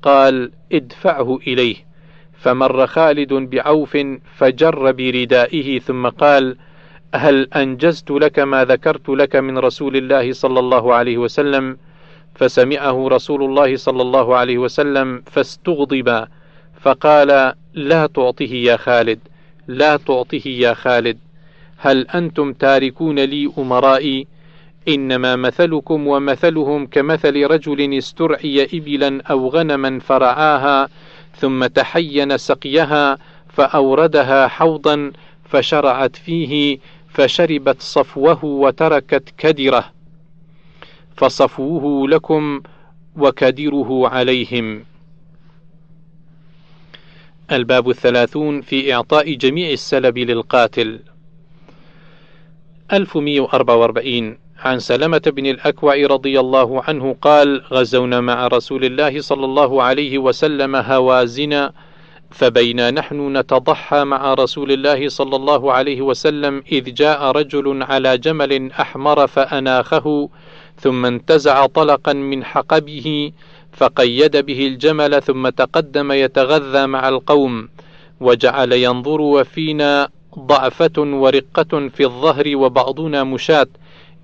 قال 0.02 0.52
ادفعه 0.74 1.40
إليه. 1.48 1.76
فمر 2.34 2.88
خالد 2.88 3.34
بعوف 3.34 3.98
فجر 4.38 4.92
بردائه 4.92 5.80
ثم 5.80 6.08
قال 6.08 6.58
هل 7.16 7.48
أنجزت 7.56 8.12
لك 8.12 8.40
ما 8.40 8.66
ذكرت 8.66 9.10
لك 9.10 9.36
من 9.36 9.58
رسول 9.58 9.96
الله 9.96 10.34
صلى 10.34 10.60
الله 10.60 10.94
عليه 10.94 11.18
وسلم؟ 11.18 11.78
فسمعه 12.36 13.08
رسول 13.08 13.44
الله 13.44 13.76
صلى 13.76 14.02
الله 14.02 14.36
عليه 14.36 14.58
وسلم 14.58 15.24
فاستغضب 15.32 16.28
فقال 16.82 17.54
لا 17.74 18.08
تعطه 18.08 18.54
يا 18.54 18.78
خالد 18.78 19.20
لا 19.68 19.98
تعطه 19.98 20.48
يا 20.48 20.74
خالد. 20.74 21.18
هل 21.78 22.08
أنتم 22.08 22.54
تاركون 22.54 23.20
لي 23.20 23.52
أمرائي؟ 23.58 24.28
إنما 24.88 25.36
مثلكم 25.36 26.08
ومثلهم 26.08 26.88
كمثل 26.88 27.44
رجل 27.44 27.98
استرعي 27.98 28.64
إبلا 28.74 29.22
أو 29.22 29.50
غنما 29.50 30.00
فرعاها 30.00 30.90
ثم 31.36 31.66
تحين 31.66 32.38
سقيها 32.38 33.18
فأوردها 33.50 34.48
حوضا 34.48 35.12
فشرعت 35.44 36.16
فيه 36.16 36.80
فشربت 37.10 37.82
صفوه 37.82 38.46
وتركت 38.46 39.34
كدره. 39.38 39.86
فصفوه 41.18 42.08
لكم 42.08 42.62
وكدره 43.18 44.10
عليهم. 44.10 44.86
الباب 47.52 47.90
الثلاثون 47.90 48.62
في 48.62 48.94
إعطاء 48.94 49.34
جميع 49.34 49.70
السلب 49.70 50.18
للقاتل. 50.18 51.00
1144 52.94 54.38
عن 54.60 54.80
سلمة 54.80 55.22
بن 55.28 55.46
الأكوع 55.46 55.96
رضي 55.96 56.40
الله 56.40 56.84
عنه 56.84 57.16
قال: 57.22 57.62
غزونا 57.72 58.22
مع 58.22 58.48
رسول 58.48 58.86
الله 58.86 59.22
صلى 59.22 59.46
الله 59.46 59.84
عليه 59.84 60.18
وسلم 60.18 60.76
هوازنا 60.76 61.74
فبينا 62.32 62.92
نحن 62.92 63.38
نتضحى 63.38 64.04
مع 64.04 64.34
رسول 64.34 64.72
الله 64.72 65.10
صلى 65.10 65.36
الله 65.36 65.74
عليه 65.74 66.02
وسلم 66.02 66.64
إذ 66.72 66.94
جاء 66.94 67.32
رجل 67.32 67.84
على 67.84 68.18
جمل 68.18 68.72
أحمر 68.72 69.28
فأناخه 69.28 70.30
ثم 70.80 71.06
انتزع 71.06 71.66
طلقا 71.66 72.14
من 72.14 72.44
حقبه 72.44 73.32
فقيد 73.74 74.38
به 74.38 74.68
الجمل 74.68 75.22
ثم 75.22 75.50
تقدم 75.50 76.12
يتغذى 76.12 76.86
مع 76.88 77.10
القوم 77.10 77.70
وجعل 78.20 78.74
ينظر 78.74 79.22
وفينا 79.22 80.10
ضعفة 80.40 80.98
ورقة 80.98 81.90
في 81.90 82.06
الظهر 82.06 82.56
وبعضنا 82.56 83.24
مشاة 83.24 83.68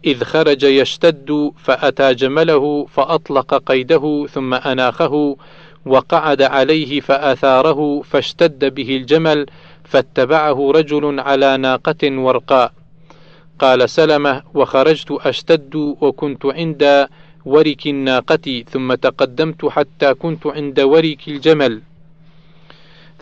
إذ 0.05 0.23
خرج 0.23 0.63
يشتد 0.63 1.51
فأتى 1.57 2.13
جمله 2.13 2.85
فأطلق 2.85 3.53
قيده 3.55 4.27
ثم 4.31 4.53
أناخه 4.53 5.37
وقعد 5.85 6.41
عليه 6.41 6.99
فأثاره 6.99 8.01
فاشتد 8.01 8.75
به 8.75 8.97
الجمل 8.97 9.45
فاتبعه 9.83 10.71
رجل 10.71 11.19
على 11.19 11.57
ناقة 11.57 12.11
ورقاء. 12.11 12.73
قال 13.59 13.89
سلمة 13.89 14.43
وخرجت 14.53 15.11
أشتد 15.11 15.75
وكنت 15.75 16.45
عند 16.45 17.07
ورك 17.45 17.87
الناقة 17.87 18.63
ثم 18.69 18.93
تقدمت 18.93 19.65
حتى 19.65 20.13
كنت 20.13 20.47
عند 20.47 20.79
ورك 20.79 21.27
الجمل. 21.27 21.81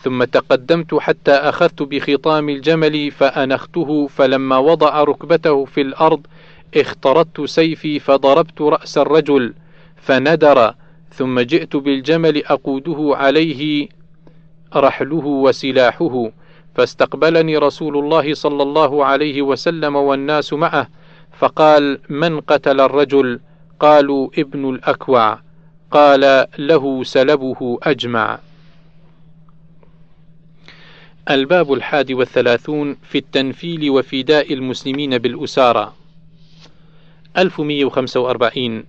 ثم 0.02 0.24
تقدمت 0.24 0.96
حتى 0.96 1.32
أخذت 1.32 1.84
بخطام 1.84 2.50
الجمل 2.50 3.12
فأنخته 3.12 4.08
فلما 4.08 4.58
وضع 4.58 5.04
ركبته 5.04 5.66
في 5.66 5.82
الأرض 5.82 6.22
اخترطت 6.78 7.42
سيفي 7.42 8.00
فضربت 8.00 8.62
رأس 8.62 8.98
الرجل 8.98 9.54
فندر 10.02 10.74
ثم 11.14 11.40
جئت 11.40 11.76
بالجمل 11.76 12.46
أقوده 12.46 13.18
عليه 13.18 13.88
رحله 14.76 15.26
وسلاحه 15.26 16.32
فاستقبلني 16.76 17.58
رسول 17.58 17.98
الله 17.98 18.34
صلى 18.34 18.64
الله 18.64 19.06
عليه 19.06 19.42
وسلم 19.42 19.96
والناس 19.96 20.54
معه 20.54 20.88
فقال 21.40 22.00
من 22.10 22.40
قتل 22.40 22.82
الرجل؟ 22.82 23.40
قالوا 23.80 24.30
ابن 24.38 24.70
الأكوع. 24.70 25.40
قال 25.92 26.46
له 26.58 27.04
سلبه 27.04 27.80
أجمع. 27.84 28.40
الباب 31.30 31.74
الحادي 31.74 32.14
والثلاثون 32.14 32.98
في 33.10 33.18
التنفيل 33.18 33.90
وفداء 33.90 34.54
المسلمين 34.54 35.18
بالأسارة 35.18 35.94
1145 37.38 38.84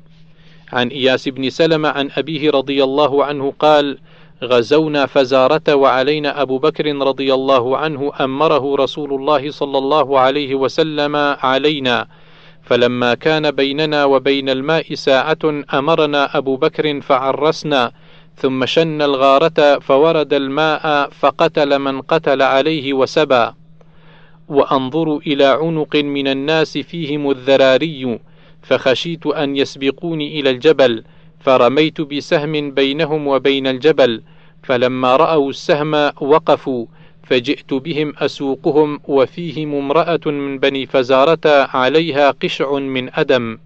عن 0.73 0.89
إياس 0.89 1.29
بن 1.29 1.51
سلمة 1.51 1.89
عن 1.89 2.11
أبيه 2.17 2.51
رضي 2.51 2.85
الله 2.85 3.25
عنه 3.25 3.55
قال 3.59 3.99
غزونا 4.45 5.07
فزارة 5.07 5.75
وعلينا 5.75 6.43
أبو 6.43 6.59
بكر 6.59 6.97
رضي 6.97 7.35
الله 7.35 7.77
عنه 7.77 8.13
أمره 8.21 8.77
رسول 8.77 9.13
الله 9.13 9.51
صلى 9.51 9.79
الله 9.79 10.19
عليه 10.19 10.55
وسلم 10.55 11.17
علينا 11.17 12.07
فلما 12.63 13.15
كان 13.15 13.51
بيننا 13.51 14.05
وبين 14.05 14.49
الماء 14.49 14.95
ساعة 14.95 15.65
أمرنا 15.75 16.37
أبو 16.39 16.57
بكر 16.57 17.01
فعرسنا 17.01 17.93
ثم 18.41 18.67
شن 18.67 19.03
الغارة 19.03 19.79
فورد 19.79 20.35
الماء 20.35 21.11
فقتل 21.11 21.79
من 21.79 22.01
قتل 22.01 22.43
عليه 22.43 22.93
وسبى. 22.93 23.51
وأنظر 24.49 25.17
إلى 25.17 25.45
عنق 25.45 25.97
من 25.97 26.29
الناس 26.29 26.79
فيهم 26.79 27.31
الذراري 27.31 28.19
فخشيت 28.63 29.27
أن 29.27 29.57
يسبقوني 29.57 30.41
إلى 30.41 30.51
الجبل 30.51 31.05
فرميت 31.41 32.01
بسهم 32.01 32.71
بينهم 32.71 33.27
وبين 33.27 33.67
الجبل 33.67 34.23
فلما 34.63 35.17
رأوا 35.17 35.51
السهم 35.51 35.95
وقفوا 36.21 36.87
فجئت 37.23 37.75
بهم 37.75 38.15
أسوقهم 38.19 39.01
وفيهم 39.09 39.75
امرأة 39.75 40.21
من 40.27 40.59
بني 40.59 40.87
فزارة 40.87 41.47
عليها 41.47 42.31
قشع 42.31 42.73
من 42.73 43.15
أدم. 43.15 43.59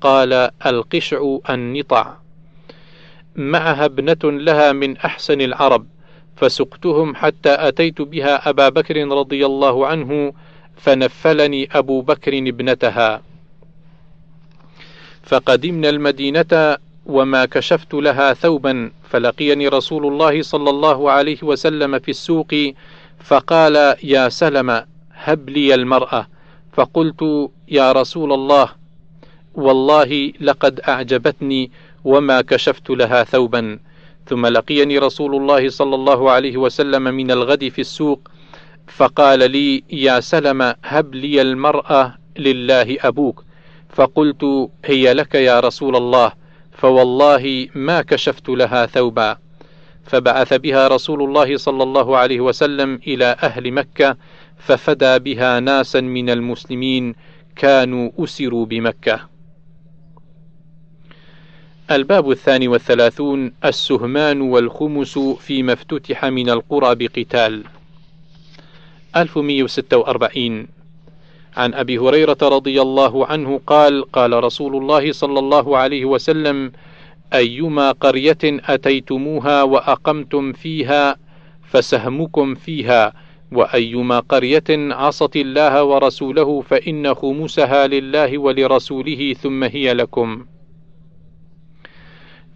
قال 0.00 0.50
القشع 0.66 1.38
النطع. 1.50 2.23
معها 3.36 3.84
ابنة 3.84 4.18
لها 4.24 4.72
من 4.72 4.96
أحسن 4.96 5.40
العرب 5.40 5.86
فسقتهم 6.36 7.14
حتى 7.14 7.54
أتيت 7.68 8.02
بها 8.02 8.48
أبا 8.48 8.68
بكر 8.68 9.08
رضي 9.08 9.46
الله 9.46 9.86
عنه 9.86 10.32
فنفلني 10.76 11.68
أبو 11.72 12.00
بكر 12.00 12.38
ابنتها. 12.38 13.22
فقدمنا 15.22 15.88
المدينة 15.88 16.76
وما 17.06 17.44
كشفت 17.44 17.94
لها 17.94 18.32
ثوبا 18.32 18.90
فلقيني 19.10 19.68
رسول 19.68 20.06
الله 20.06 20.42
صلى 20.42 20.70
الله 20.70 21.10
عليه 21.10 21.42
وسلم 21.42 21.98
في 21.98 22.10
السوق 22.10 22.54
فقال 23.18 23.96
يا 24.02 24.28
سلم 24.28 24.84
هب 25.12 25.48
لي 25.48 25.74
المرأة. 25.74 26.26
فقلت 26.72 27.50
يا 27.68 27.92
رسول 27.92 28.32
الله 28.32 28.68
والله 29.54 30.32
لقد 30.40 30.80
أعجبتني 30.80 31.70
وما 32.04 32.40
كشفت 32.40 32.90
لها 32.90 33.24
ثوبا. 33.24 33.78
ثم 34.26 34.46
لقيني 34.46 34.98
رسول 34.98 35.36
الله 35.36 35.68
صلى 35.68 35.94
الله 35.94 36.30
عليه 36.30 36.56
وسلم 36.56 37.02
من 37.02 37.30
الغد 37.30 37.68
في 37.68 37.80
السوق 37.80 38.28
فقال 38.86 39.50
لي 39.50 39.84
يا 39.90 40.20
سلم 40.20 40.74
هب 40.84 41.14
لي 41.14 41.42
المرأة 41.42 42.14
لله 42.38 42.96
أبوك. 43.00 43.44
فقلت 43.88 44.70
هي 44.84 45.12
لك 45.12 45.34
يا 45.34 45.60
رسول 45.60 45.96
الله. 45.96 46.32
فوالله 46.72 47.68
ما 47.74 48.02
كشفت 48.02 48.48
لها 48.48 48.86
ثوبا. 48.86 49.36
فبعث 50.04 50.54
بها 50.54 50.88
رسول 50.88 51.22
الله 51.22 51.56
صلى 51.56 51.82
الله 51.82 52.16
عليه 52.16 52.40
وسلم 52.40 53.00
إلى 53.06 53.36
أهل 53.42 53.72
مكة 53.72 54.16
ففدى 54.58 55.18
بها 55.18 55.60
ناسا 55.60 56.00
من 56.00 56.30
المسلمين 56.30 57.14
كانوا 57.56 58.10
أسروا 58.18 58.66
بمكة. 58.66 59.33
الباب 61.90 62.30
الثاني 62.30 62.68
والثلاثون 62.68 63.52
السهمان 63.64 64.40
والخمس 64.40 65.18
فيما 65.18 65.72
افتتح 65.72 66.24
من 66.24 66.50
القرى 66.50 66.94
بقتال. 66.94 67.64
1146 69.16 70.66
عن 71.56 71.74
أبي 71.74 71.98
هريرة 71.98 72.38
رضي 72.42 72.82
الله 72.82 73.26
عنه 73.26 73.60
قال 73.66 74.12
قال 74.12 74.44
رسول 74.44 74.76
الله 74.76 75.12
صلى 75.12 75.38
الله 75.38 75.78
عليه 75.78 76.04
وسلم 76.04 76.72
أيما 77.34 77.92
قرية 77.92 78.38
أتيتموها 78.44 79.62
وأقمتم 79.62 80.52
فيها 80.52 81.16
فسهمكم 81.70 82.54
فيها 82.54 83.12
وأيما 83.52 84.20
قرية 84.20 84.64
عصت 84.70 85.36
الله 85.36 85.84
ورسوله 85.84 86.60
فإن 86.60 87.14
خمسها 87.14 87.86
لله 87.86 88.38
ولرسوله 88.38 89.32
ثم 89.32 89.64
هي 89.64 89.94
لكم. 89.94 90.46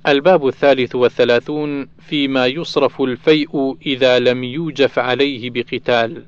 الباب 0.07 0.47
الثالث 0.47 0.95
والثلاثون 0.95 1.89
فيما 1.99 2.47
يصرف 2.47 3.03
الفيء 3.03 3.77
إذا 3.87 4.19
لم 4.19 4.45
يوجف 4.45 4.99
عليه 4.99 5.51
بقتال. 5.51 6.25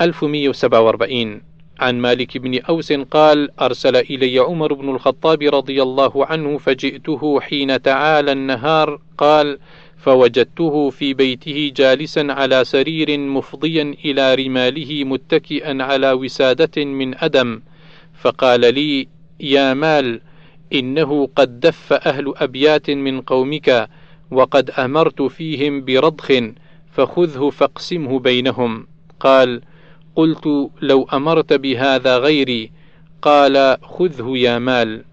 1147 0.00 1.40
عن 1.80 1.98
مالك 1.98 2.38
بن 2.38 2.60
أوس 2.68 2.92
قال 2.92 3.60
أرسل 3.60 3.96
إلي 3.96 4.38
عمر 4.38 4.72
بن 4.72 4.88
الخطاب 4.88 5.42
رضي 5.42 5.82
الله 5.82 6.26
عنه 6.26 6.58
فجئته 6.58 7.40
حين 7.40 7.82
تعالى 7.82 8.32
النهار 8.32 9.00
قال 9.18 9.58
فوجدته 9.96 10.90
في 10.90 11.14
بيته 11.14 11.72
جالسا 11.76 12.26
على 12.30 12.64
سرير 12.64 13.18
مفضيا 13.18 13.94
إلى 14.04 14.34
رماله 14.34 15.04
متكئا 15.04 15.82
على 15.82 16.12
وسادة 16.12 16.84
من 16.84 17.14
أدم. 17.18 17.62
فقال 18.14 18.74
لي 18.74 19.08
يا 19.40 19.74
مال 19.74 20.20
إنه 20.74 21.28
قد 21.36 21.60
دف 21.60 21.92
أهل 21.92 22.34
أبيات 22.36 22.90
من 22.90 23.20
قومك 23.20 23.88
وقد 24.30 24.70
أمرت 24.70 25.22
فيهم 25.22 25.84
برضخ 25.84 26.32
فخذه 26.92 27.50
فاقسمه 27.50 28.18
بينهم. 28.18 28.86
قال 29.20 29.62
قلت 30.16 30.70
لو 30.82 31.08
أمرت 31.12 31.52
بهذا 31.52 32.18
غيري 32.18 32.70
قال 33.22 33.76
خذه 33.82 34.38
يا 34.38 34.58
مال. 34.58 35.04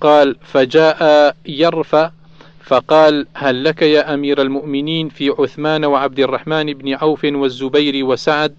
قال 0.00 0.36
فجاء 0.42 1.36
يرفع 1.46 2.10
فقال 2.64 3.26
هل 3.34 3.64
لك 3.64 3.82
يا 3.82 4.14
أمير 4.14 4.42
المؤمنين 4.42 5.08
في 5.08 5.34
عثمان 5.38 5.84
وعبد 5.84 6.20
الرحمن 6.20 6.74
بن 6.74 6.94
عوف 6.94 7.24
والزبير 7.24 8.04
وسعد؟ 8.04 8.54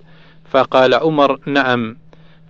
فقال 0.49 0.93
عمر 0.93 1.39
نعم. 1.45 1.97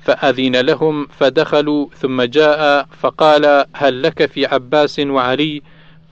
فأذن 0.05 0.55
لهم 0.55 1.07
فدخلوا 1.07 1.87
ثم 1.97 2.21
جاء 2.21 2.87
فقال 2.99 3.65
هل 3.73 4.03
لك 4.03 4.25
في 4.25 4.45
عباس 4.45 4.99
وعلي؟ 4.99 5.61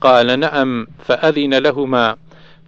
قال 0.02 0.40
نعم 0.40 0.88
فأذن 1.06 1.54
لهما. 1.54 2.16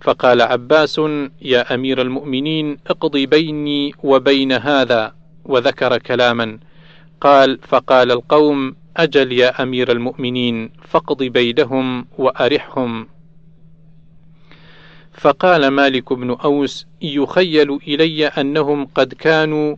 فقال 0.02 0.42
عباس 0.42 1.02
يا 1.42 1.74
أمير 1.74 2.02
المؤمنين 2.02 2.78
اقضي 2.88 3.26
بيني 3.26 3.94
وبين 4.04 4.52
هذا. 4.52 5.14
وذكر 5.46 5.98
كلاما. 5.98 6.60
قال 7.22 7.60
فقال 7.62 8.12
القوم 8.12 8.76
أجل 8.98 9.32
يا 9.32 9.64
أمير 9.64 9.92
المؤمنين 9.92 10.70
فاقض 10.82 11.24
بينهم 11.24 12.06
وأرحهم. 12.18 13.08
فقال 15.14 15.68
مالك 15.68 16.14
بن 16.14 16.32
أوس 16.32 16.88
يخيل 17.02 17.80
إلي 17.88 18.28
أنهم 18.28 18.86
قد 18.86 19.14
كانوا 19.14 19.76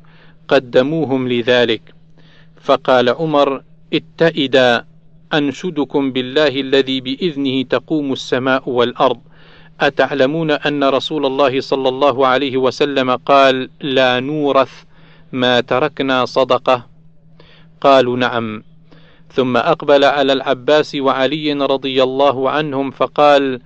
قدموهم 0.48 1.28
لذلك. 1.28 1.82
فقال 2.62 3.10
عمر 3.10 3.64
اتئدا 3.94 4.86
أنشدكم 5.34 6.12
بالله 6.12 6.48
الذي 6.48 7.02
بإذنه 7.02 7.64
تقوم 7.64 8.14
السماء 8.14 8.70
والأرض. 8.70 9.20
أتعلمون 9.82 10.52
أن 10.52 10.84
رسول 10.84 11.26
الله 11.26 11.62
صلى 11.62 11.90
الله 11.90 12.28
عليه 12.28 12.58
وسلم 12.58 13.16
قال 13.16 13.70
لا 13.82 14.20
نورث 14.20 14.84
ما 15.32 15.60
تركنا 15.62 16.26
صدقة؟ 16.26 16.86
قالوا 17.82 18.18
نعم. 18.18 18.64
ثم 19.32 19.58
أقبل 19.58 20.04
على 20.04 20.34
العباس 20.34 20.96
وعلي 20.96 21.54
رضي 21.54 22.04
الله 22.04 22.50
عنهم 22.50 22.92
فقال 22.92 23.62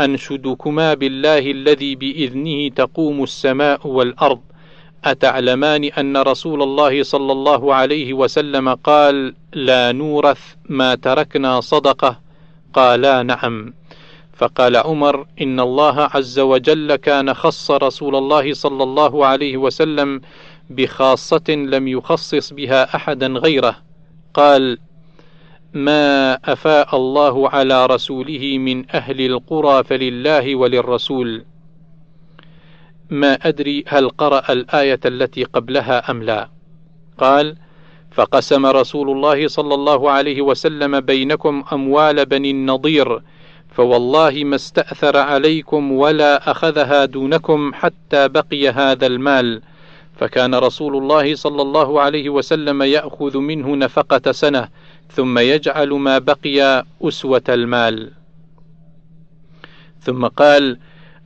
أنشدكما 0.00 0.94
بالله 0.94 1.50
الذي 1.50 1.94
بإذنه 1.94 2.68
تقوم 2.68 3.22
السماء 3.22 3.86
والأرض. 3.86 4.40
أتعلمان 5.06 5.84
أن 5.84 6.16
رسول 6.16 6.62
الله 6.62 7.02
صلى 7.02 7.32
الله 7.32 7.74
عليه 7.74 8.14
وسلم 8.14 8.74
قال 8.74 9.34
لا 9.52 9.92
نورث 9.92 10.40
ما 10.68 10.94
تركنا 10.94 11.60
صدقة. 11.60 12.20
قالا 12.74 13.22
نعم. 13.22 13.74
فقال 14.36 14.76
عمر 14.76 15.26
إن 15.40 15.60
الله 15.60 16.00
عز 16.14 16.38
وجل 16.38 16.96
كان 16.96 17.34
خص 17.34 17.70
رسول 17.70 18.16
الله 18.16 18.54
صلى 18.54 18.82
الله 18.82 19.26
عليه 19.26 19.56
وسلم 19.56 20.20
بخاصة 20.70 21.44
لم 21.48 21.88
يخصص 21.88 22.52
بها 22.52 22.96
أحدا 22.96 23.26
غيره. 23.26 23.76
قال 24.34 24.78
ما 25.72 26.34
أفاء 26.44 26.96
الله 26.96 27.48
على 27.48 27.86
رسوله 27.86 28.58
من 28.58 28.90
أهل 28.90 29.20
القرى 29.20 29.84
فلله 29.84 30.56
وللرسول. 30.56 31.44
ما 33.10 33.34
أدري 33.34 33.84
هل 33.86 34.08
قرأ 34.08 34.52
الآية 34.52 35.00
التي 35.04 35.44
قبلها 35.44 36.10
أم 36.10 36.22
لا. 36.22 36.48
قال 37.18 37.56
فقسم 38.10 38.66
رسول 38.66 39.10
الله 39.10 39.48
صلى 39.48 39.74
الله 39.74 40.10
عليه 40.10 40.42
وسلم 40.42 41.00
بينكم 41.00 41.64
أموال 41.72 42.26
بني 42.26 42.50
النضير 42.50 43.20
فوالله 43.68 44.44
ما 44.44 44.56
استأثر 44.56 45.16
عليكم 45.16 45.92
ولا 45.92 46.50
أخذها 46.50 47.04
دونكم 47.04 47.74
حتى 47.74 48.28
بقي 48.28 48.68
هذا 48.68 49.06
المال. 49.06 49.62
فكان 50.16 50.54
رسول 50.54 50.96
الله 50.96 51.34
صلى 51.34 51.62
الله 51.62 52.00
عليه 52.00 52.30
وسلم 52.30 52.82
يأخذ 52.82 53.38
منه 53.38 53.76
نفقة 53.76 54.32
سنة 54.32 54.68
ثم 55.12 55.38
يجعل 55.38 55.88
ما 55.88 56.18
بقي 56.18 56.84
أسوة 57.02 57.42
المال. 57.48 58.12
ثم 60.00 60.26
قال 60.26 60.78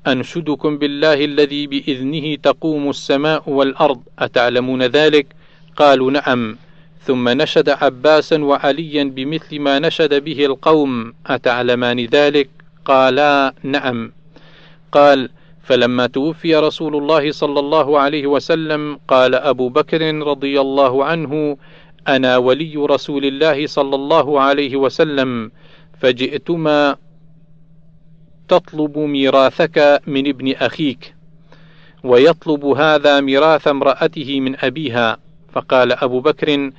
أنشدكم 0.07 0.79
بالله 0.79 1.25
الذي 1.25 1.67
بإذنه 1.67 2.35
تقوم 2.35 2.91
السماء 2.91 3.51
والأرض 3.51 4.01
أتعلمون 4.19 4.83
ذلك؟ 4.83 5.27
قالوا 5.77 6.11
نعم. 6.11 6.57
ثم 7.03 7.29
نشد 7.29 7.69
عباسا 7.69 8.45
وعليا 8.45 9.05
بمثل 9.05 9.61
ما 9.61 9.79
نشد 9.79 10.25
به 10.25 10.47
القوم 10.47 11.13
أتعلمان 11.27 12.01
ذلك؟ 12.05 12.49
قالا 12.85 13.55
نعم. 13.63 14.13
قال 14.93 15.29
فلما 15.63 16.07
توفي 16.07 16.57
رسول 16.57 16.97
الله 16.97 17.33
صلى 17.33 17.61
الله 17.61 17.99
عليه 17.99 18.27
وسلم 18.27 18.99
قال 19.09 19.35
أبو 19.35 19.69
بكر 19.69 20.15
رضي 20.15 20.61
الله 20.61 21.05
عنه 21.05 21.57
أنا 22.09 22.37
ولي 22.37 22.77
رسول 22.77 23.25
الله 23.25 23.67
صلى 23.67 23.95
الله 23.95 24.41
عليه 24.41 24.77
وسلم 24.77 25.51
فجئتما 26.01 26.97
تطلب 28.51 28.99
ميراثك 28.99 30.03
من 30.07 30.29
ابن 30.29 30.53
أخيك 30.53 31.15
ويطلب 32.05 32.65
هذا 32.65 33.21
ميراث 33.21 33.69
امرأته 33.69 34.41
من 34.41 34.65
أبيها. 34.65 35.17
فقال 35.53 35.93
أبو 35.93 36.21
بكر 36.21 36.71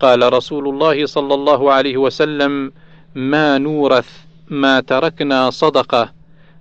قال 0.00 0.32
رسول 0.32 0.68
الله 0.68 1.06
صلى 1.06 1.34
الله 1.34 1.72
عليه 1.72 1.96
وسلم 1.96 2.72
ما 3.14 3.58
نورث 3.58 4.08
ما 4.48 4.80
تركنا 4.80 5.50
صدقة 5.50 6.12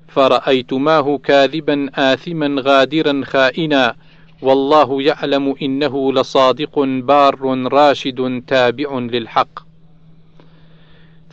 فرأيتماه 0.08 1.18
كاذبا 1.18 1.90
آثما 1.96 2.62
غادرا 2.62 3.22
خائنا 3.26 3.96
والله 4.42 5.02
يعلم 5.02 5.56
إنه 5.62 6.14
لصادق 6.14 6.80
بار 6.80 7.68
راشد 7.74 8.44
تابع 8.48 9.00
للحق. 9.00 9.67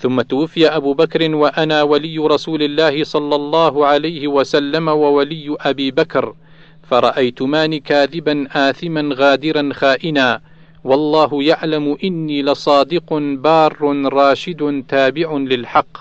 ثم 0.04 0.20
توفي 0.20 0.68
أبو 0.68 0.94
بكر 0.94 1.34
وأنا 1.34 1.82
ولي 1.82 2.18
رسول 2.18 2.62
الله 2.62 3.04
صلى 3.04 3.36
الله 3.36 3.86
عليه 3.86 4.28
وسلم 4.28 4.88
وولي 4.88 5.56
أبي 5.60 5.90
بكر 5.90 6.34
فرأيتمان 6.82 7.78
كاذبا 7.78 8.46
آثما 8.52 9.14
غادرا 9.14 9.70
خائنا. 9.72 10.40
والله 10.84 11.42
يعلم 11.42 11.96
إني 12.04 12.42
لصادق 12.42 13.14
بار 13.18 13.76
راشد 14.12 14.84
تابع 14.88 15.36
للحق. 15.36 15.96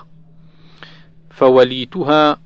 فوليتها 1.29 2.37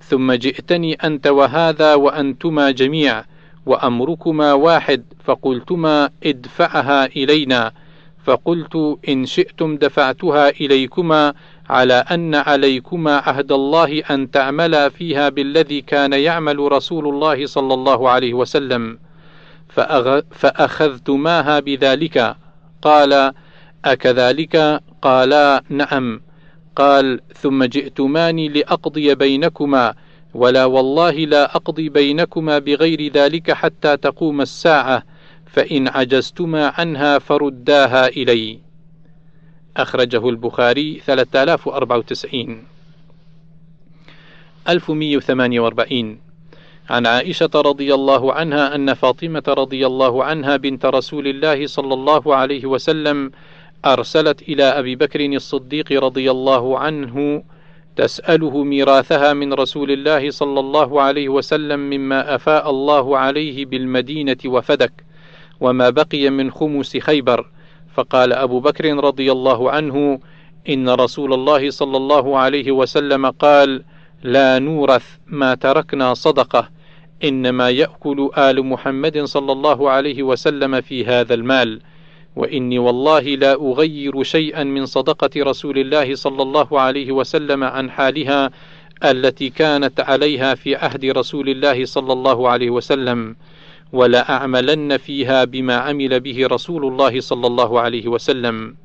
ثم 0.00 0.32
جئتني 0.32 0.94
أنت 0.94 1.26
وهذا 1.26 1.94
وأنتما 1.94 2.70
جميع 2.70 3.24
وأمركما 3.66 4.52
واحد 4.52 5.04
فقلتما 5.24 6.10
ادفعها 6.24 7.06
إلينا. 7.06 7.72
فقلت 8.24 8.98
إن 9.08 9.26
شئتم 9.26 9.76
دفعتها 9.76 10.48
إليكما 10.48 11.34
على 11.70 11.94
أن 11.94 12.34
عليكما 12.34 13.16
عهد 13.16 13.52
الله 13.52 14.02
أن 14.10 14.30
تعملا 14.30 14.88
فيها 14.88 15.28
بالذي 15.28 15.80
كان 15.80 16.12
يعمل 16.12 16.58
رسول 16.58 17.08
الله 17.08 17.46
صلى 17.46 17.74
الله 17.74 18.10
عليه 18.10 18.34
وسلم. 18.34 18.98
فأخذتماها 20.30 21.60
بذلك. 21.60 22.36
قال 22.82 23.32
أكذلك؟ 23.84 24.80
قالا 25.02 25.62
نعم. 25.68 26.20
قال 26.76 27.20
ثم 27.34 27.64
جئتماني 27.64 28.48
لأقضي 28.48 29.14
بينكما 29.14 29.94
ولا 30.34 30.64
والله 30.64 31.10
لا 31.10 31.56
أقضي 31.56 31.88
بينكما 31.88 32.58
بغير 32.58 33.12
ذلك 33.12 33.52
حتى 33.52 33.96
تقوم 33.96 34.40
الساعة. 34.40 35.02
فإن 35.54 35.88
عجزتما 35.88 36.72
عنها 36.78 37.18
فرداها 37.18 38.06
إلي. 38.08 38.58
أخرجه 39.76 40.28
البخاري 40.28 41.00
3094 41.06 42.64
1148 44.68 46.18
عن 46.90 47.06
عائشة 47.06 47.50
رضي 47.54 47.94
الله 47.94 48.32
عنها 48.32 48.74
أن 48.74 48.94
فاطمة 48.94 49.42
رضي 49.48 49.86
الله 49.86 50.24
عنها 50.24 50.56
بنت 50.56 50.86
رسول 50.86 51.26
الله 51.26 51.66
صلى 51.66 51.94
الله 51.94 52.34
عليه 52.34 52.66
وسلم 52.66 53.30
أرسلت 53.84 54.42
إلى 54.42 54.64
أبي 54.64 54.96
بكر 54.96 55.20
الصديق 55.20 55.92
رضي 55.92 56.30
الله 56.30 56.78
عنه 56.78 57.44
تسأله 57.96 58.64
ميراثها 58.64 59.32
من 59.32 59.52
رسول 59.52 59.90
الله 59.90 60.30
صلى 60.30 60.60
الله 60.60 61.02
عليه 61.02 61.28
وسلم 61.28 61.80
مما 61.80 62.34
أفاء 62.34 62.70
الله 62.70 63.18
عليه 63.18 63.66
بالمدينة 63.66 64.36
وفدك. 64.46 64.92
وما 65.60 65.90
بقي 65.90 66.30
من 66.30 66.50
خمس 66.50 66.96
خيبر. 66.96 67.46
فقال 67.94 68.32
أبو 68.32 68.60
بكر 68.60 69.04
رضي 69.04 69.32
الله 69.32 69.70
عنه 69.70 70.20
إن 70.68 70.88
رسول 70.88 71.34
الله 71.34 71.70
صلى 71.70 71.96
الله 71.96 72.38
عليه 72.38 72.72
وسلم 72.72 73.26
قال 73.26 73.84
لا 74.22 74.58
نورث 74.58 75.04
ما 75.26 75.54
تركنا 75.54 76.14
صدقة 76.14 76.68
إنما 77.24 77.70
يأكل 77.70 78.30
آل 78.38 78.66
محمد 78.66 79.24
صلى 79.24 79.52
الله 79.52 79.90
عليه 79.90 80.22
وسلم 80.22 80.80
في 80.80 81.04
هذا 81.04 81.34
المال. 81.34 81.80
وإني 82.36 82.78
والله 82.78 83.20
لا 83.20 83.52
أغير 83.52 84.22
شيئا 84.22 84.64
من 84.64 84.86
صدقة 84.86 85.30
رسول 85.36 85.78
الله 85.78 86.14
صلى 86.14 86.42
الله 86.42 86.80
عليه 86.80 87.12
وسلم 87.12 87.64
عن 87.64 87.90
حالها 87.90 88.50
التي 89.04 89.50
كانت 89.50 90.00
عليها 90.00 90.54
في 90.54 90.76
عهد 90.76 91.04
رسول 91.04 91.48
الله 91.48 91.84
صلى 91.84 92.12
الله 92.12 92.48
عليه 92.48 92.70
وسلم. 92.70 93.36
ولا 93.94 94.30
أعملن 94.30 94.96
فيها 94.96 95.44
بما 95.44 95.76
عمل 95.76 96.20
به 96.20 96.46
رسول 96.46 96.86
الله 96.86 97.20
صلى 97.20 97.46
الله 97.46 97.80
عليه 97.80 98.08
وسلم. 98.08 98.76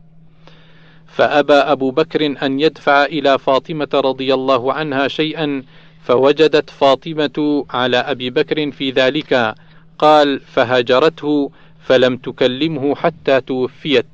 فأبى 1.07 1.53
أبو 1.53 1.91
بكر 1.91 2.25
أن 2.45 2.59
يدفع 2.59 3.03
إلى 3.03 3.39
فاطمة 3.39 3.89
رضي 3.93 4.33
الله 4.33 4.73
عنها 4.73 5.07
شيئا 5.07 5.63
فوجدت 6.03 6.69
فاطمة 6.69 7.65
على 7.69 7.97
أبي 7.97 8.29
بكر 8.29 8.71
في 8.71 8.91
ذلك. 8.91 9.55
قال 9.99 10.39
فهجرته 10.39 11.51
فلم 11.85 12.17
تكلمه 12.17 12.95
حتى 12.95 13.41
توفيت 13.41 14.05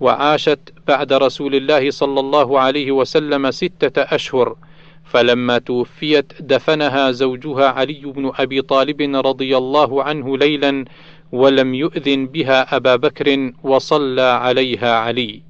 وعاشت 0.00 0.58
بعد 0.88 1.12
رسول 1.12 1.54
الله 1.54 1.90
صلى 1.90 2.20
الله 2.20 2.60
عليه 2.60 2.92
وسلم 2.92 3.50
ستة 3.50 4.02
أشهر. 4.02 4.56
فلما 5.12 5.58
توفيت 5.58 6.42
دفنها 6.42 7.10
زوجها 7.10 7.68
علي 7.68 8.02
بن 8.04 8.32
أبي 8.34 8.62
طالب 8.62 9.26
رضي 9.26 9.56
الله 9.56 10.02
عنه 10.02 10.38
ليلا 10.38 10.84
ولم 11.32 11.74
يؤذن 11.74 12.26
بها 12.26 12.76
أبا 12.76 12.96
بكر 12.96 13.52
وصلى 13.62 14.22
عليها 14.22 14.96
علي. 14.96 15.42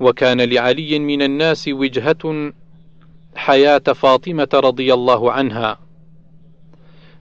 وكان 0.00 0.40
لعلي 0.40 0.98
من 0.98 1.22
الناس 1.22 1.68
وجهة 1.68 2.52
حياة 3.36 3.78
فاطمة 3.78 4.48
رضي 4.54 4.94
الله 4.94 5.32
عنها. 5.32 5.78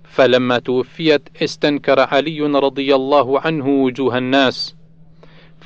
فلما 0.03 0.59
توفيت 0.59 1.21
استنكر 1.43 1.99
علي 1.99 2.41
رضي 2.41 2.95
الله 2.95 3.39
عنه 3.39 3.67
وجوه 3.67 4.17
الناس. 4.17 4.76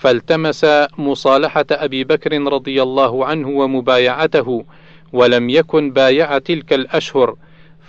فالتمس 0.02 0.66
مصالحة 0.98 1.66
أبي 1.72 2.04
بكر 2.04 2.42
رضي 2.42 2.84
الله 2.84 3.26
عنه 3.26 3.50
ومبايعته 3.50 4.66
ولم 5.14 5.50
يكن 5.50 5.92
بايع 5.92 6.38
تلك 6.38 6.74
الأشهر 6.74 7.36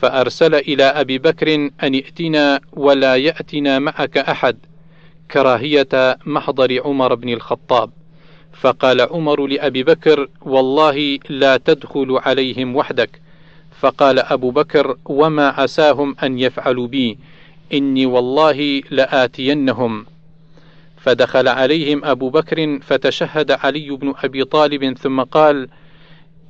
فأرسل 0.00 0.54
إلى 0.54 0.84
أبي 0.84 1.18
بكر 1.18 1.54
أن 1.54 1.94
ائتنا 1.94 2.60
ولا 2.72 3.16
يأتنا 3.16 3.78
معك 3.78 4.18
أحد 4.18 4.56
كراهية 5.30 6.18
محضر 6.26 6.82
عمر 6.84 7.14
بن 7.14 7.28
الخطاب. 7.28 7.90
فقال 8.52 9.00
عمر 9.00 9.46
لأبي 9.46 9.82
بكر 9.82 10.28
والله 10.42 11.18
لا 11.28 11.56
تدخل 11.56 12.18
عليهم 12.22 12.76
وحدك. 12.76 13.20
فقال 13.80 14.18
أبو 14.18 14.50
بكر 14.50 14.96
وما 15.04 15.48
عساهم 15.48 16.16
أن 16.22 16.38
يفعلوا 16.38 16.86
بي 16.86 17.18
إني 17.72 18.06
والله 18.06 18.82
لآتينهم. 18.90 20.06
فدخل 21.02 21.48
عليهم 21.48 22.04
أبو 22.04 22.30
بكر 22.30 22.78
فتشهد 22.82 23.50
علي 23.50 23.90
بن 23.90 24.14
أبي 24.24 24.44
طالب 24.44 24.98
ثم 24.98 25.20
قال 25.22 25.68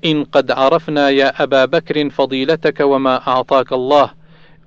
إن 0.04 0.24
قد 0.24 0.50
عرفنا 0.50 1.10
يا 1.10 1.42
أبا 1.42 1.64
بكر 1.64 2.10
فضيلتك 2.10 2.80
وما 2.80 3.28
أعطاك 3.28 3.72
الله 3.72 4.10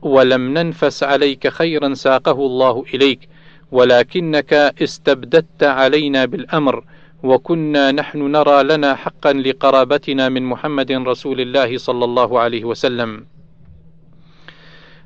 ولم 0.02 0.58
ننفس 0.58 1.04
عليك 1.04 1.48
خيرا 1.48 1.94
ساقه 1.94 2.32
الله 2.32 2.84
إليك 2.94 3.30
ولكنك 3.72 4.54
استبددت 4.54 5.64
علينا 5.64 6.26
بالأمر 6.26 6.84
وكنا 7.24 7.92
نحن 7.92 8.32
نرى 8.32 8.64
لنا 8.64 8.96
حقا 8.96 9.34
لقرابتنا 9.34 10.30
من 10.30 10.44
محمد 10.44 10.92
رسول 10.92 11.42
الله 11.42 11.78
صلى 11.78 12.06
الله 12.06 12.40
عليه 12.40 12.64
وسلم. 12.64 13.26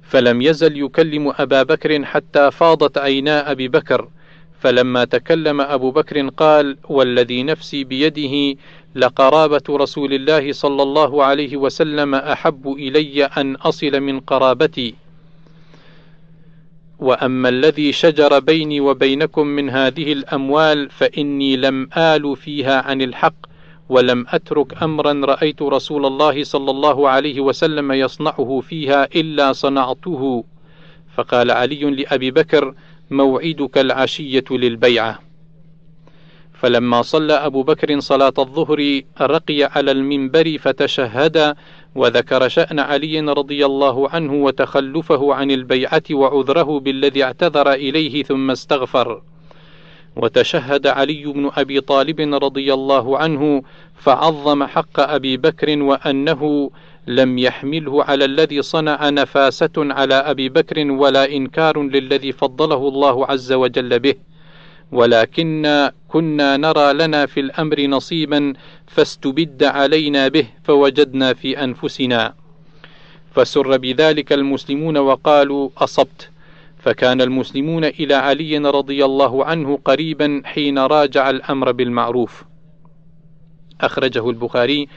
فلم 0.04 0.42
يزل 0.42 0.84
يكلم 0.84 1.34
أبا 1.40 1.64
بكر 1.64 2.06
حتى 2.06 2.52
فاضت 2.52 2.98
عينا 2.98 3.52
أبي 3.52 3.68
بكر 3.68 4.10
فلما 4.60 5.06
تكلم 5.06 5.62
أبو 5.62 5.92
بكر 5.92 6.28
قال 6.28 6.78
والذي 6.90 7.44
نفسي 7.44 7.84
بيده 7.84 8.60
لقرابة 8.96 9.64
رسول 9.70 10.14
الله 10.14 10.52
صلى 10.52 10.84
الله 10.84 11.24
عليه 11.24 11.58
وسلم 11.58 12.16
أحب 12.16 12.68
إلي 12.68 13.26
أن 13.26 13.56
أصل 13.56 14.00
من 14.00 14.20
قرابتي. 14.20 14.96
وأما 17.00 17.50
الذي 17.50 17.92
شجر 17.92 18.40
بيني 18.40 18.82
وبينكم 18.82 19.48
من 19.48 19.70
هذه 19.70 20.14
الأموال 20.14 20.90
فإني 20.90 21.58
لم 21.58 21.90
آل 21.98 22.36
فيها 22.36 22.82
عن 22.82 23.02
الحق 23.02 23.36
ولم 23.90 24.26
أترك 24.30 24.84
أمرا 24.84 25.14
رأيت 25.14 25.62
رسول 25.62 26.06
الله 26.06 26.44
صلى 26.44 26.72
الله 26.72 27.10
عليه 27.10 27.40
وسلم 27.40 27.92
يصنعه 27.92 28.62
فيها 28.70 29.04
إلا 29.16 29.54
صنعته. 29.54 30.44
فقال 31.16 31.52
علي 31.52 31.84
لأبي 31.84 32.32
بكر 32.32 32.74
موعدك 33.12 33.78
العشية 33.78 34.44
للبيعة. 34.52 35.20
فلما 36.54 37.02
صلى 37.02 37.34
أبو 37.34 37.64
بكر 37.64 38.00
صلاة 38.00 38.34
الظهر 38.40 39.02
رقي 39.22 39.64
على 39.64 39.92
المنبر 39.92 40.58
فتشهد 40.58 41.56
وذكر 41.96 42.48
شأن 42.48 42.80
علي 42.80 43.20
رضي 43.20 43.66
الله 43.66 44.10
عنه 44.10 44.34
وتخلفه 44.34 45.34
عن 45.34 45.52
البيعة 45.52 46.04
وعذره 46.12 46.80
بالذي 46.80 47.24
اعتذر 47.24 47.74
إليه 47.74 48.24
ثم 48.24 48.52
استغفر. 48.52 49.22
وتشهد 50.16 50.88
علي 50.88 51.26
بن 51.26 51.52
أبي 51.58 51.82
طالب 51.82 52.22
رضي 52.44 52.74
الله 52.74 53.18
عنه 53.18 53.64
فعظم 53.96 54.64
حق 54.64 55.00
أبي 55.00 55.38
بكر 55.38 55.82
وأنه 55.82 56.72
لم 57.08 57.38
يحمله 57.38 58.04
على 58.04 58.26
الذي 58.26 58.62
صنع 58.62 59.10
نفاسة 59.10 59.72
على 59.78 60.16
أبي 60.16 60.50
بكر 60.50 60.92
ولا 60.92 61.32
إنكار 61.32 61.82
للذي 61.84 62.32
فضله 62.32 62.88
الله 62.88 63.26
عز 63.26 63.52
وجل 63.52 64.00
به. 64.00 64.16
ولكن 64.92 65.90
كنا 66.08 66.58
نرى 66.58 66.94
لنا 66.94 67.26
في 67.26 67.40
الأمر 67.40 67.82
نصيبا 67.82 68.54
فاستبد 68.88 69.64
علينا 69.64 70.28
به 70.28 70.48
فوجدنا 70.64 71.34
في 71.34 71.64
أنفسنا. 71.64 72.34
فسر 73.32 73.78
بذلك 73.78 74.34
المسلمون 74.34 74.98
وقالوا 74.98 75.70
أصبت. 75.78 76.30
فكان 76.80 77.22
المسلمون 77.22 77.86
إلى 77.86 78.14
علي 78.14 78.58
رضي 78.58 79.06
الله 79.06 79.46
عنه 79.46 79.80
قريبا 79.86 80.42
حين 80.46 80.80
راجع 80.80 81.30
الأمر 81.30 81.72
بالمعروف. 81.72 82.44
أخرجه 83.82 84.30
البخاري 84.30 84.88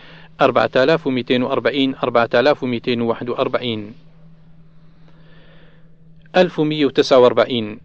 4240 0.44 1.94
4241 1.94 3.92
1149 6.36 7.78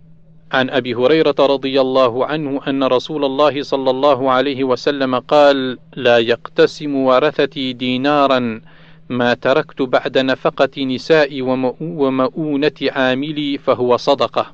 عن 0.52 0.70
أبي 0.70 0.96
هريرة 0.96 1.36
رضي 1.40 1.82
الله 1.82 2.26
عنه 2.26 2.62
أن 2.68 2.84
رسول 2.84 3.26
الله 3.26 3.64
صلى 3.64 3.90
الله 3.90 4.32
عليه 4.32 4.64
وسلم 4.64 5.20
قال 5.20 5.78
لا 5.96 6.18
يقتسم 6.18 6.96
ورثتي 6.96 7.74
دينارا 7.74 8.62
ما 9.10 9.34
تركت 9.34 9.82
بعد 9.82 10.18
نفقة 10.18 10.86
نسائي 10.86 11.42
ومؤونة 11.82 12.72
عاملي 12.82 13.58
فهو 13.58 13.98
صدقة 13.98 14.54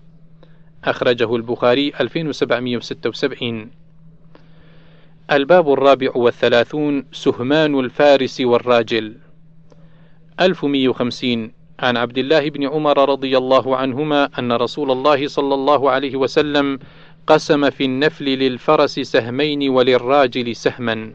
أخرجه 0.84 1.36
البخاري 1.36 1.94
2776 2.00 3.83
الباب 5.32 5.74
الرابع 5.74 6.12
والثلاثون 6.16 7.06
سهمان 7.12 7.80
الفارس 7.80 8.42
والراجل 8.42 9.16
1150 10.42 11.52
عن 11.80 11.98
عبد 11.98 12.18
الله 12.18 12.50
بن 12.50 12.68
عمر 12.68 13.10
رضي 13.10 13.38
الله 13.38 13.78
عنهما 13.78 14.30
أن 14.40 14.52
رسول 14.52 14.92
الله 14.92 15.28
صلى 15.28 15.54
الله 15.54 15.92
عليه 15.92 16.16
وسلم 16.16 16.80
قسم 17.28 17.70
في 17.70 17.86
النفل 17.86 18.26
للفرس 18.26 19.00
سهمين 19.00 19.70
وللراجل 19.70 20.56
سهما. 20.56 21.14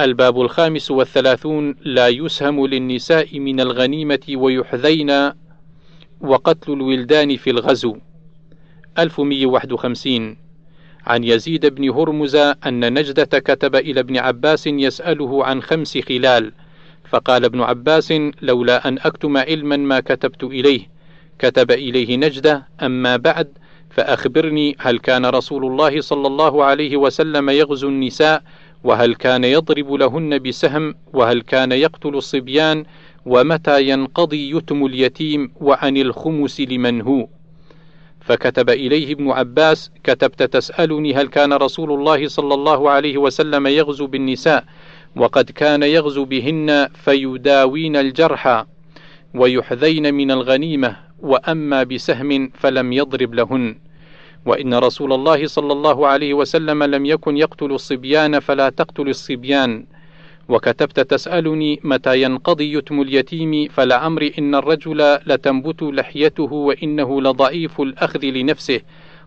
الباب 0.00 0.40
الخامس 0.40 0.90
والثلاثون 0.90 1.74
لا 1.80 2.08
يسهم 2.08 2.66
للنساء 2.66 3.38
من 3.38 3.60
الغنيمة 3.60 4.26
ويحذين 4.34 5.30
وقتل 6.20 6.72
الولدان 6.72 7.36
في 7.36 7.50
الغزو. 7.50 7.96
1151 8.98 10.45
عن 11.06 11.24
يزيد 11.24 11.66
بن 11.66 11.90
هرمز 11.90 12.36
أن 12.36 12.98
نجدة 12.98 13.38
كتب 13.38 13.76
إلى 13.76 14.00
ابن 14.00 14.16
عباس 14.16 14.66
يسأله 14.66 15.44
عن 15.44 15.62
خمس 15.62 15.98
خلال 15.98 16.52
فقال 17.10 17.44
ابن 17.44 17.60
عباس 17.60 18.12
لولا 18.42 18.88
أن 18.88 18.98
أكتم 18.98 19.36
علما 19.36 19.76
ما 19.76 20.00
كتبت 20.00 20.44
إليه 20.44 20.80
كتب 21.38 21.70
إليه 21.70 22.16
نجدة 22.16 22.66
أما 22.82 23.16
بعد 23.16 23.48
فأخبرني 23.90 24.76
هل 24.78 24.98
كان 24.98 25.26
رسول 25.26 25.64
الله 25.64 26.00
صلى 26.00 26.26
الله 26.26 26.64
عليه 26.64 26.96
وسلم 26.96 27.50
يغزو 27.50 27.88
النساء 27.88 28.42
وهل 28.84 29.14
كان 29.14 29.44
يضرب 29.44 29.92
لهن 29.92 30.38
بسهم 30.38 30.94
وهل 31.12 31.40
كان 31.42 31.72
يقتل 31.72 32.14
الصبيان 32.14 32.84
ومتى 33.26 33.88
ينقضي 33.88 34.56
يتم 34.56 34.86
اليتيم 34.86 35.52
وعن 35.60 35.96
الخمس 35.96 36.60
لمن 36.60 37.02
هو؟ 37.02 37.28
فكتب 38.26 38.70
إليه 38.70 39.12
ابن 39.12 39.30
عباس 39.30 39.90
كتبت 40.04 40.42
تسألني 40.42 41.14
هل 41.14 41.26
كان 41.26 41.52
رسول 41.52 41.92
الله 41.92 42.28
صلى 42.28 42.54
الله 42.54 42.90
عليه 42.90 43.18
وسلم 43.18 43.66
يغزو 43.66 44.06
بالنساء 44.06 44.64
وقد 45.16 45.50
كان 45.50 45.82
يغزو 45.82 46.24
بهن 46.24 46.88
فيداوين 47.04 47.96
الجرحى 47.96 48.64
ويحذين 49.34 50.14
من 50.14 50.30
الغنيمة 50.30 50.96
وأما 51.20 51.82
بسهم 51.82 52.50
فلم 52.54 52.92
يضرب 52.92 53.34
لهن. 53.34 53.78
وإن 54.46 54.74
رسول 54.74 55.12
الله 55.12 55.46
صلى 55.46 55.72
الله 55.72 56.06
عليه 56.06 56.34
وسلم 56.34 56.82
لم 56.82 57.06
يكن 57.06 57.36
يقتل 57.36 57.72
الصبيان 57.72 58.40
فلا 58.40 58.68
تقتل 58.68 59.08
الصبيان. 59.08 59.86
وكتبت 60.48 61.00
تسألني 61.00 61.80
متى 61.84 62.22
ينقضي 62.22 62.72
يتم 62.72 63.00
اليتيم 63.00 63.68
فلعمر 63.68 64.30
إن 64.38 64.54
الرجل 64.54 65.18
لتنبت 65.26 65.82
لحيته 65.82 66.52
وإنه 66.52 67.22
لضعيف 67.22 67.80
الأخذ 67.80 68.24
لنفسه 68.24 68.80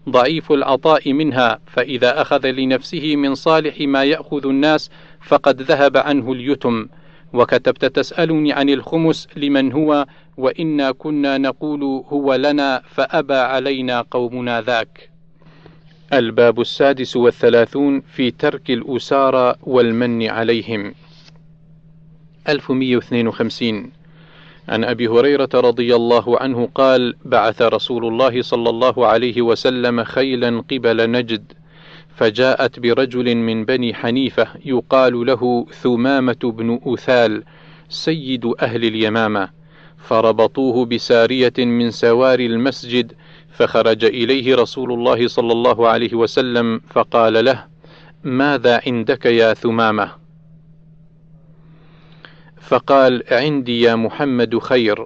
ضعيف 0.10 0.51
العطاء 0.51 1.13
منها 1.13 1.60
فإذا 1.65 2.21
أخذ 2.21 2.51
لنفسه 2.51 3.15
من 3.15 3.36
صالح 3.36 3.82
ما 3.82 4.03
يأخذ 4.03 4.47
الناس 4.47 4.89
فقد 5.21 5.62
ذهب 5.62 5.97
عنه 5.97 6.32
اليتم. 6.32 6.88
وكتبت 7.34 7.86
تسألني 7.86 8.53
عن 8.53 8.69
الخمس 8.69 9.27
لمن 9.36 9.71
هو 9.71 10.05
وإنا 10.38 10.91
كنا 10.91 11.38
نقول 11.38 11.84
هو 11.84 12.36
لنا 12.36 12.82
فأبى 12.89 13.34
علينا 13.34 14.05
قومنا 14.12 14.62
ذاك. 14.62 15.10
الباب 16.13 16.62
السادس 16.62 17.17
والثلاثون 17.17 18.01
في 18.01 18.32
ترك 18.32 18.69
الأسارى 18.69 19.55
والمن 19.63 20.29
عليهم. 20.29 20.93
1152 22.51 23.91
عن 24.69 24.83
أبي 24.83 25.07
هريرة 25.07 25.49
رضي 25.53 25.95
الله 25.95 26.39
عنه 26.39 26.69
قال 26.75 27.15
بعث 27.25 27.62
رسول 27.62 28.05
الله 28.05 28.41
صلى 28.41 28.69
الله 28.69 29.07
عليه 29.07 29.41
وسلم 29.41 30.03
خيلا 30.03 30.63
قبل 30.71 31.12
نجد 31.12 31.53
فجاءت 32.15 32.79
برجل 32.79 33.35
من 33.35 33.65
بني 33.65 33.93
حنيفة 33.93 34.47
يقال 34.65 35.25
له 35.25 35.65
ثمامة 35.71 36.39
بن 36.43 36.79
أثال 36.85 37.43
سيد 37.89 38.45
أهل 38.62 38.85
اليمامة. 38.85 39.49
فربطوه 39.97 40.85
بسارية 40.85 41.53
من 41.57 41.91
سوار 41.91 42.39
المسجد 42.39 43.13
فخرج 43.51 44.05
إليه 44.05 44.55
رسول 44.55 44.93
الله 44.93 45.27
صلى 45.27 45.51
الله 45.51 45.88
عليه 45.88 46.13
وسلم 46.13 46.81
فقال 46.89 47.45
له 47.45 47.65
ماذا 48.23 48.81
عندك 48.88 49.25
يا 49.25 49.53
ثمامة؟ 49.53 50.12
فقال 52.69 53.23
عندي 53.32 53.82
يا 53.82 53.95
محمد 53.95 54.60
خير. 54.60 55.05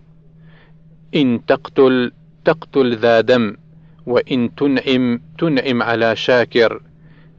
إن 1.15 1.45
تقتل 1.47 2.11
تقتل 2.45 2.95
ذا 2.95 3.21
دم 3.21 3.55
وإن 4.05 4.55
تنعم 4.55 5.21
تنعم 5.37 5.83
على 5.83 6.15
شاكر. 6.15 6.81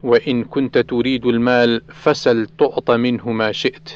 وإن 0.03 0.43
كنت 0.43 0.77
تريد 0.77 1.25
المال 1.25 1.81
فسل 1.89 2.47
تعط 2.59 2.91
منه 2.91 3.31
ما 3.31 3.51
شئت. 3.51 3.89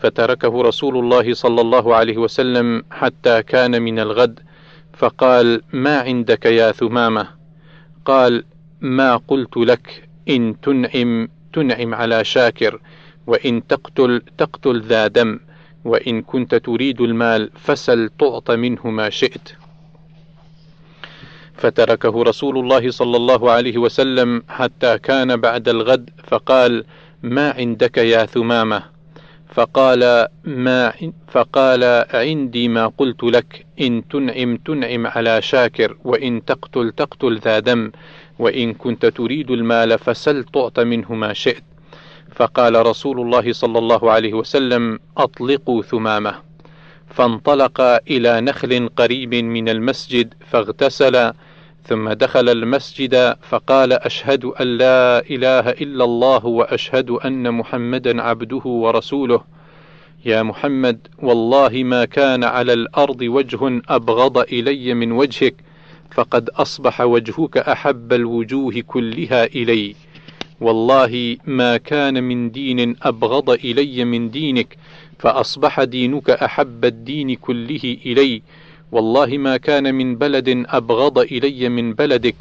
فتركه 0.00 0.62
رسول 0.62 0.98
الله 0.98 1.34
صلى 1.34 1.60
الله 1.60 1.94
عليه 1.94 2.16
وسلم 2.16 2.82
حتى 2.90 3.42
كان 3.42 3.82
من 3.82 3.98
الغد 3.98 4.40
فقال 4.92 5.62
ما 5.72 6.00
عندك 6.00 6.46
يا 6.46 6.72
ثمامة؟ 6.72 7.28
قال 8.04 8.44
ما 8.80 9.16
قلت 9.16 9.56
لك 9.56 10.08
إن 10.28 10.60
تنعم 10.60 11.28
تنعم 11.52 11.94
على 11.94 12.24
شاكر. 12.24 12.80
وإن 13.26 13.66
تقتل 13.66 14.22
تقتل 14.38 14.80
ذا 14.80 15.06
دم 15.06 15.40
وإن 15.84 16.22
كنت 16.22 16.54
تريد 16.54 17.00
المال 17.00 17.50
فسل 17.54 18.10
تعط 18.18 18.50
منه 18.50 18.86
ما 18.90 19.10
شئت. 19.10 19.48
فتركه 21.54 22.22
رسول 22.22 22.58
الله 22.58 22.90
صلى 22.90 23.16
الله 23.16 23.50
عليه 23.50 23.78
وسلم 23.78 24.42
حتى 24.48 24.98
كان 24.98 25.36
بعد 25.36 25.68
الغد 25.68 26.10
فقال 26.24 26.84
ما 27.22 27.50
عندك 27.50 27.98
يا 27.98 28.26
ثمامة؟ 28.26 28.82
فقال 29.54 30.26
ما 30.44 30.92
فقال 31.28 32.04
عندي 32.10 32.68
ما 32.68 32.86
قلت 32.86 33.22
لك 33.24 33.66
إن 33.80 34.08
تنعم 34.08 34.56
تنعم 34.56 35.06
على 35.06 35.42
شاكر 35.42 35.96
وإن 36.04 36.44
تقتل 36.44 36.92
تقتل 36.92 37.38
ذا 37.38 37.58
دم 37.58 37.90
وإن 38.38 38.74
كنت 38.74 39.06
تريد 39.06 39.50
المال 39.50 39.98
فسل 39.98 40.44
تعط 40.44 40.80
منه 40.80 41.14
ما 41.14 41.32
شئت. 41.32 41.65
فقال 42.36 42.86
رسول 42.86 43.20
الله 43.20 43.52
صلى 43.52 43.78
الله 43.78 44.10
عليه 44.10 44.34
وسلم 44.34 44.98
أطلقوا 45.16 45.82
ثمامة. 45.82 46.34
فانطلق 47.08 47.80
إلى 48.10 48.40
نخل 48.40 48.88
قريب 48.96 49.34
من 49.34 49.68
المسجد 49.68 50.34
فاغتسل 50.50 51.32
ثم 51.84 52.12
دخل 52.12 52.48
المسجد 52.48 53.36
فقال 53.42 53.92
أشهد 53.92 54.44
أن 54.44 54.66
لا 54.66 55.18
إله 55.30 55.70
إلا 55.70 56.04
الله 56.04 56.46
وأشهد 56.46 57.10
أن 57.10 57.54
محمدا 57.54 58.22
عبده 58.22 58.62
ورسوله. 58.64 59.40
يا 60.24 60.42
محمد 60.42 60.98
والله 61.22 61.82
ما 61.84 62.04
كان 62.04 62.44
على 62.44 62.72
الأرض 62.72 63.22
وجه 63.22 63.80
أبغض 63.88 64.38
إلي 64.38 64.94
من 64.94 65.12
وجهك 65.12 65.54
فقد 66.10 66.48
أصبح 66.50 67.00
وجهك 67.00 67.58
أحب 67.58 68.12
الوجوه 68.12 68.80
كلها 68.86 69.44
إلي 69.44 69.94
والله 70.60 71.36
ما 71.46 71.76
كان 71.76 72.24
من 72.24 72.50
دين 72.50 72.96
أبغض 73.02 73.50
إلي 73.50 74.04
من 74.04 74.30
دينك 74.30 74.76
فأصبح 75.18 75.82
دينك 75.82 76.30
أحب 76.30 76.84
الدين 76.84 77.34
كله 77.34 77.96
إلي. 78.06 78.42
والله 78.92 79.38
ما 79.38 79.56
كان 79.56 79.94
من 79.94 80.16
بلد 80.16 80.64
أبغض 80.68 81.18
إلي 81.18 81.68
من 81.68 81.94
بلدك 81.94 82.34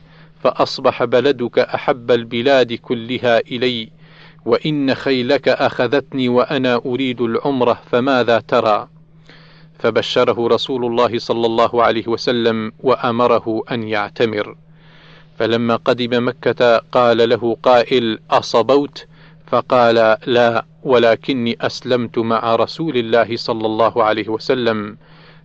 فأصبح 0.43 1.04
بلدك 1.04 1.60
أحب 1.60 2.12
البلاد 2.12 2.73
كلها 2.73 3.39
إلي. 3.39 3.89
وإن 4.45 4.95
خيلك 4.95 5.47
أخذتني 5.47 6.30
وأنا 6.30 6.82
أريد 6.86 7.21
العمرة 7.21 7.82
فماذا 7.91 8.39
ترى؟ 8.39 8.88
فبشره 9.80 10.47
رسول 10.47 10.86
الله 10.86 11.19
صلى 11.19 11.45
الله 11.45 11.84
عليه 11.84 12.08
وسلم 12.08 12.71
وأمره 12.80 13.63
أن 13.71 13.84
يعتمر. 13.84 14.56
فلما 15.39 15.75
قدم 15.75 16.27
مكة 16.27 16.77
قال 16.77 17.29
له 17.29 17.57
قائل 17.63 18.19
أصبوت؟ 18.31 19.05
فقال 19.47 20.17
لا 20.25 20.65
ولكني 20.83 21.57
أسلمت 21.61 22.17
مع 22.17 22.55
رسول 22.55 22.97
الله 22.97 23.37
صلى 23.37 23.65
الله 23.65 24.03
عليه 24.03 24.29
وسلم 24.29 24.97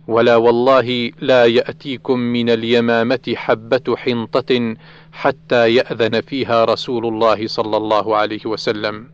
ولا 0.07 0.35
والله 0.35 1.11
لا 1.21 1.45
يأتيكم 1.45 2.19
من 2.19 2.49
اليمامة 2.49 3.33
حبة 3.35 3.95
حنطة 3.97 4.75
حتى 5.11 5.75
يأذن 5.75 6.21
فيها 6.21 6.65
رسول 6.65 7.05
الله 7.05 7.47
صلى 7.47 7.77
الله 7.77 8.17
عليه 8.17 8.45
وسلم. 8.45 9.07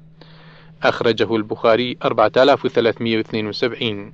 أخرجه 0.83 1.35
البخاري 1.35 1.97
4372 2.05 4.13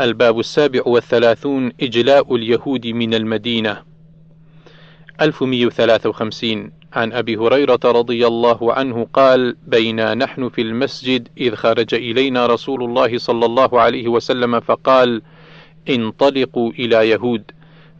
الباب 0.00 0.40
السابع 0.40 0.80
والثلاثون 0.86 1.72
إجلاء 1.82 2.36
اليهود 2.36 2.86
من 2.86 3.14
المدينة. 3.14 3.82
1153 5.20 6.70
عن 6.92 7.12
أبي 7.12 7.36
هريرة 7.36 7.80
رضي 7.84 8.26
الله 8.26 8.72
عنه 8.72 9.06
قال 9.12 9.56
بينا 9.66 10.14
نحن 10.14 10.48
في 10.48 10.62
المسجد 10.62 11.28
إذ 11.38 11.54
خرج 11.54 11.94
إلينا 11.94 12.46
رسول 12.46 12.84
الله 12.84 13.18
صلى 13.18 13.46
الله 13.46 13.80
عليه 13.80 14.08
وسلم 14.08 14.60
فقال 14.60 15.22
انطلقوا 15.88 16.70
إلى 16.70 17.08
يهود 17.10 17.42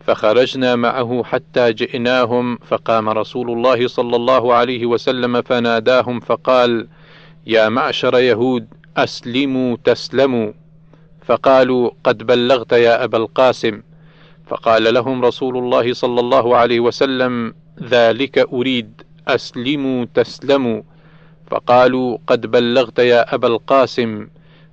فخرجنا 0.01 0.77
معه 0.77 1.23
حتى 1.25 1.73
جئناهم 1.73 2.57
فقام 2.57 3.09
رسول 3.09 3.51
الله 3.51 3.87
صلى 3.89 4.17
الله 4.17 4.55
عليه 4.55 4.87
وسلم 4.87 5.43
فناداهم 5.43 6.21
فقال 6.21 6.89
يا 7.47 7.69
معشر 7.69 8.19
يهود 8.19 8.67
أسلموا 8.97 9.77
تسلموا 9.85 10.53
فقالوا 11.27 11.91
قد 12.05 12.27
بلغت 12.27 12.73
يا 12.73 13.05
أبا 13.05 13.19
القاسم. 13.19 13.83
فقال 14.47 14.95
لهم 14.95 15.25
رسول 15.25 15.59
الله 15.59 15.93
صلى 15.93 16.21
الله 16.21 16.57
عليه 16.57 16.81
وسلم 16.81 17.55
ذلك 17.83 18.39
أريد 18.39 19.03
أسلموا 19.29 20.05
تسلموا. 20.15 20.83
فقالوا 21.51 22.19
قد 22.27 22.47
بلغت 22.47 22.99
يا 22.99 23.35
أبا 23.35 23.49
القاسم. 23.49 24.29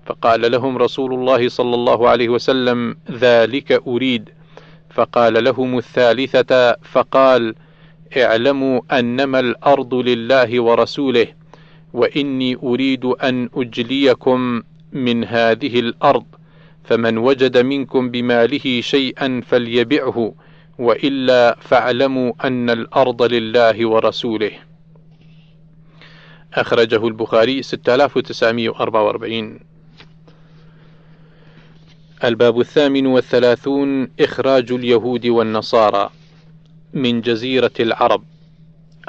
فقال 0.06 0.52
لهم 0.52 0.78
رسول 0.78 1.14
الله 1.14 1.50
صلى 1.50 1.76
الله 1.76 2.10
عليه 2.10 2.30
وسلم 2.30 2.96
ذلك 3.12 3.72
أريد. 3.88 4.30
فقال 4.90 5.44
لهم 5.44 5.78
الثالثة 5.78 6.76
فقال 6.84 7.56
اعلموا 8.18 8.82
أنما 8.92 9.40
الأرض 9.40 9.94
لله 9.94 10.62
ورسوله 10.62 11.28
وإني 11.94 12.58
أريد 12.64 13.06
أن 13.06 13.50
أجليكم 13.56 14.62
من 14.94 15.24
هذه 15.24 15.80
الأرض. 15.80 16.26
فمن 16.84 17.18
وجد 17.18 17.58
منكم 17.58 18.12
بماله 18.12 18.82
شيئا 18.82 19.42
فليبعه 19.48 20.34
وإلا 20.80 21.58
فاعلموا 21.62 22.34
أن 22.44 22.70
الأرض 22.70 23.22
لله 23.24 23.88
ورسوله. 23.88 24.52
أخرجه 26.54 27.08
البخاري 27.08 27.62
6944 27.62 29.60
الباب 32.24 32.60
الثامن 32.60 33.06
والثلاثون 33.06 34.10
إخراج 34.20 34.72
اليهود 34.72 35.28
والنصارى 35.28 36.10
من 36.94 37.22
جزيرة 37.22 37.72
العرب. 37.80 38.24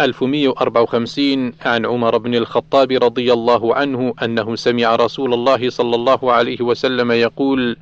1154 0.00 1.52
عن 1.64 1.86
عمر 1.86 2.18
بن 2.18 2.34
الخطاب 2.34 2.92
رضي 2.92 3.32
الله 3.32 3.74
عنه 3.74 4.14
أنه 4.22 4.56
سمع 4.56 4.96
رسول 4.96 5.34
الله 5.34 5.70
صلى 5.70 5.94
الله 5.94 6.32
عليه 6.32 6.60
وسلم 6.60 7.12
يقول: 7.12 7.76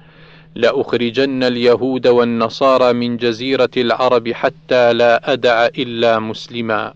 لأخرجن 0.54 1.42
اليهود 1.42 2.06
والنصارى 2.06 2.92
من 2.92 3.16
جزيرة 3.16 3.70
العرب 3.76 4.32
حتى 4.32 4.92
لا 4.92 5.32
أدع 5.32 5.66
إلا 5.66 6.18
مسلما. 6.18 6.94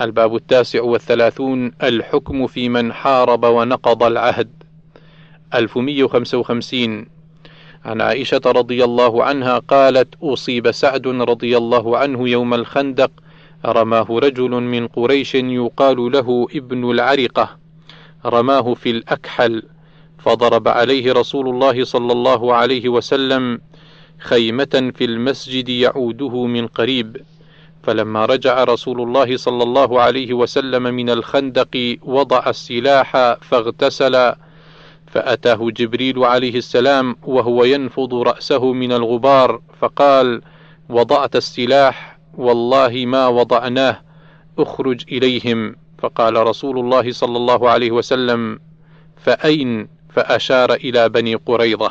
الباب 0.00 0.36
التاسع 0.36 0.82
والثلاثون 0.82 1.72
الحكم 1.82 2.46
في 2.46 2.68
من 2.68 2.92
حارب 2.92 3.44
ونقض 3.44 4.02
العهد. 4.02 4.50
1155 5.54 7.06
عن 7.84 8.00
عائشة 8.00 8.40
رضي 8.46 8.84
الله 8.84 9.24
عنها 9.24 9.58
قالت: 9.58 10.14
أصيب 10.22 10.70
سعد 10.70 11.06
رضي 11.06 11.56
الله 11.56 11.98
عنه 11.98 12.28
يوم 12.28 12.54
الخندق 12.54 13.10
رماه 13.66 14.06
رجل 14.10 14.50
من 14.50 14.86
قريش 14.86 15.34
يقال 15.34 16.12
له 16.12 16.46
ابن 16.54 16.90
العرقة. 16.90 17.56
رماه 18.26 18.74
في 18.74 18.90
الأكحل. 18.90 19.62
فضرب 20.18 20.68
عليه 20.68 21.12
رسول 21.12 21.48
الله 21.48 21.84
صلى 21.84 22.12
الله 22.12 22.54
عليه 22.54 22.88
وسلم 22.88 23.60
خيمة 24.18 24.92
في 24.94 25.04
المسجد 25.04 25.68
يعوده 25.68 26.46
من 26.46 26.66
قريب. 26.66 27.16
فلما 27.82 28.26
رجع 28.26 28.64
رسول 28.64 29.00
الله 29.00 29.36
صلى 29.36 29.62
الله 29.62 30.00
عليه 30.00 30.34
وسلم 30.34 30.82
من 30.82 31.10
الخندق 31.10 31.96
وضع 32.02 32.42
السلاح 32.46 33.12
فاغتسل 33.40 34.32
فأتاه 35.06 35.70
جبريل 35.70 36.24
عليه 36.24 36.54
السلام 36.54 37.16
وهو 37.22 37.64
ينفض 37.64 38.14
رأسه 38.14 38.72
من 38.72 38.92
الغبار 38.92 39.60
فقال 39.80 40.42
وضعت 40.88 41.36
السلاح 41.36 42.07
والله 42.38 43.06
ما 43.06 43.26
وضعناه 43.26 44.00
اخرج 44.58 45.04
إليهم. 45.12 45.76
فقال 45.98 46.46
رسول 46.46 46.78
الله 46.78 47.12
صلى 47.12 47.36
الله 47.36 47.70
عليه 47.70 47.90
وسلم 47.90 48.58
فأين؟ 49.16 49.88
فأشار 50.10 50.74
إلى 50.74 51.08
بني 51.08 51.34
قريظة. 51.34 51.90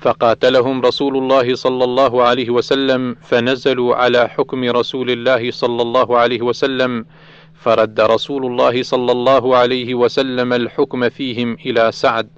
فقاتلهم 0.00 0.82
رسول 0.82 1.16
الله 1.16 1.54
صلى 1.54 1.84
الله 1.84 2.22
عليه 2.22 2.50
وسلم 2.50 3.16
فنزلوا 3.22 3.96
على 3.96 4.28
حكم 4.28 4.64
رسول 4.64 5.10
الله 5.10 5.50
صلى 5.50 5.82
الله 5.82 6.18
عليه 6.18 6.42
وسلم. 6.42 7.06
فرد 7.54 8.00
رسول 8.00 8.46
الله 8.46 8.82
صلى 8.82 9.12
الله 9.12 9.56
عليه 9.56 9.94
وسلم 9.94 10.52
الحكم 10.52 11.08
فيهم 11.08 11.56
إلى 11.66 11.92
سعد. 11.92 12.28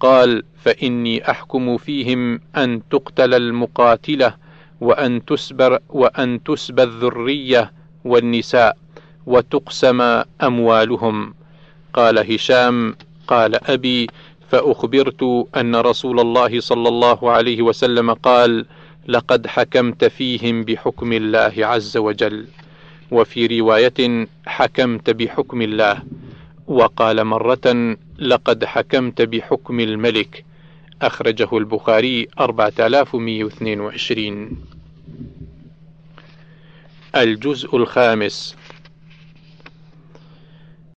قال 0.00 0.42
فإني 0.62 1.30
أحكم 1.30 1.76
فيهم 1.76 2.40
أن 2.56 2.82
تقتل 2.90 3.34
المقاتلة 3.34 4.47
وأن 4.80 5.24
تسبر 5.24 5.78
وأن 5.88 6.42
تسبى 6.42 6.82
الذرية 6.82 7.72
والنساء 8.04 8.76
وتقسم 9.26 10.00
أموالهم. 10.42 11.34
قال 11.92 12.32
هشام 12.34 12.96
قال 13.26 13.70
أبي 13.70 14.06
فأخبرت 14.48 15.46
أن 15.56 15.76
رسول 15.76 16.20
الله 16.20 16.60
صلى 16.60 16.88
الله 16.88 17.30
عليه 17.30 17.62
وسلم 17.62 18.12
قال 18.12 18.66
لقد 19.08 19.46
حكمت 19.46 20.04
فيهم 20.04 20.64
بحكم 20.64 21.12
الله 21.12 21.52
عز 21.66 21.96
وجل 21.96 22.46
وفي 23.10 23.60
رواية 23.60 24.28
حكمت 24.46 25.10
بحكم 25.10 25.62
الله 25.62 26.02
وقال 26.66 27.24
مرة 27.24 27.96
لقد 28.18 28.64
حكمت 28.64 29.22
بحكم 29.22 29.80
الملك 29.80 30.44
أخرجه 31.02 31.58
البخاري 31.58 32.28
4122 32.40 34.56
الجزء 37.16 37.76
الخامس 37.76 38.56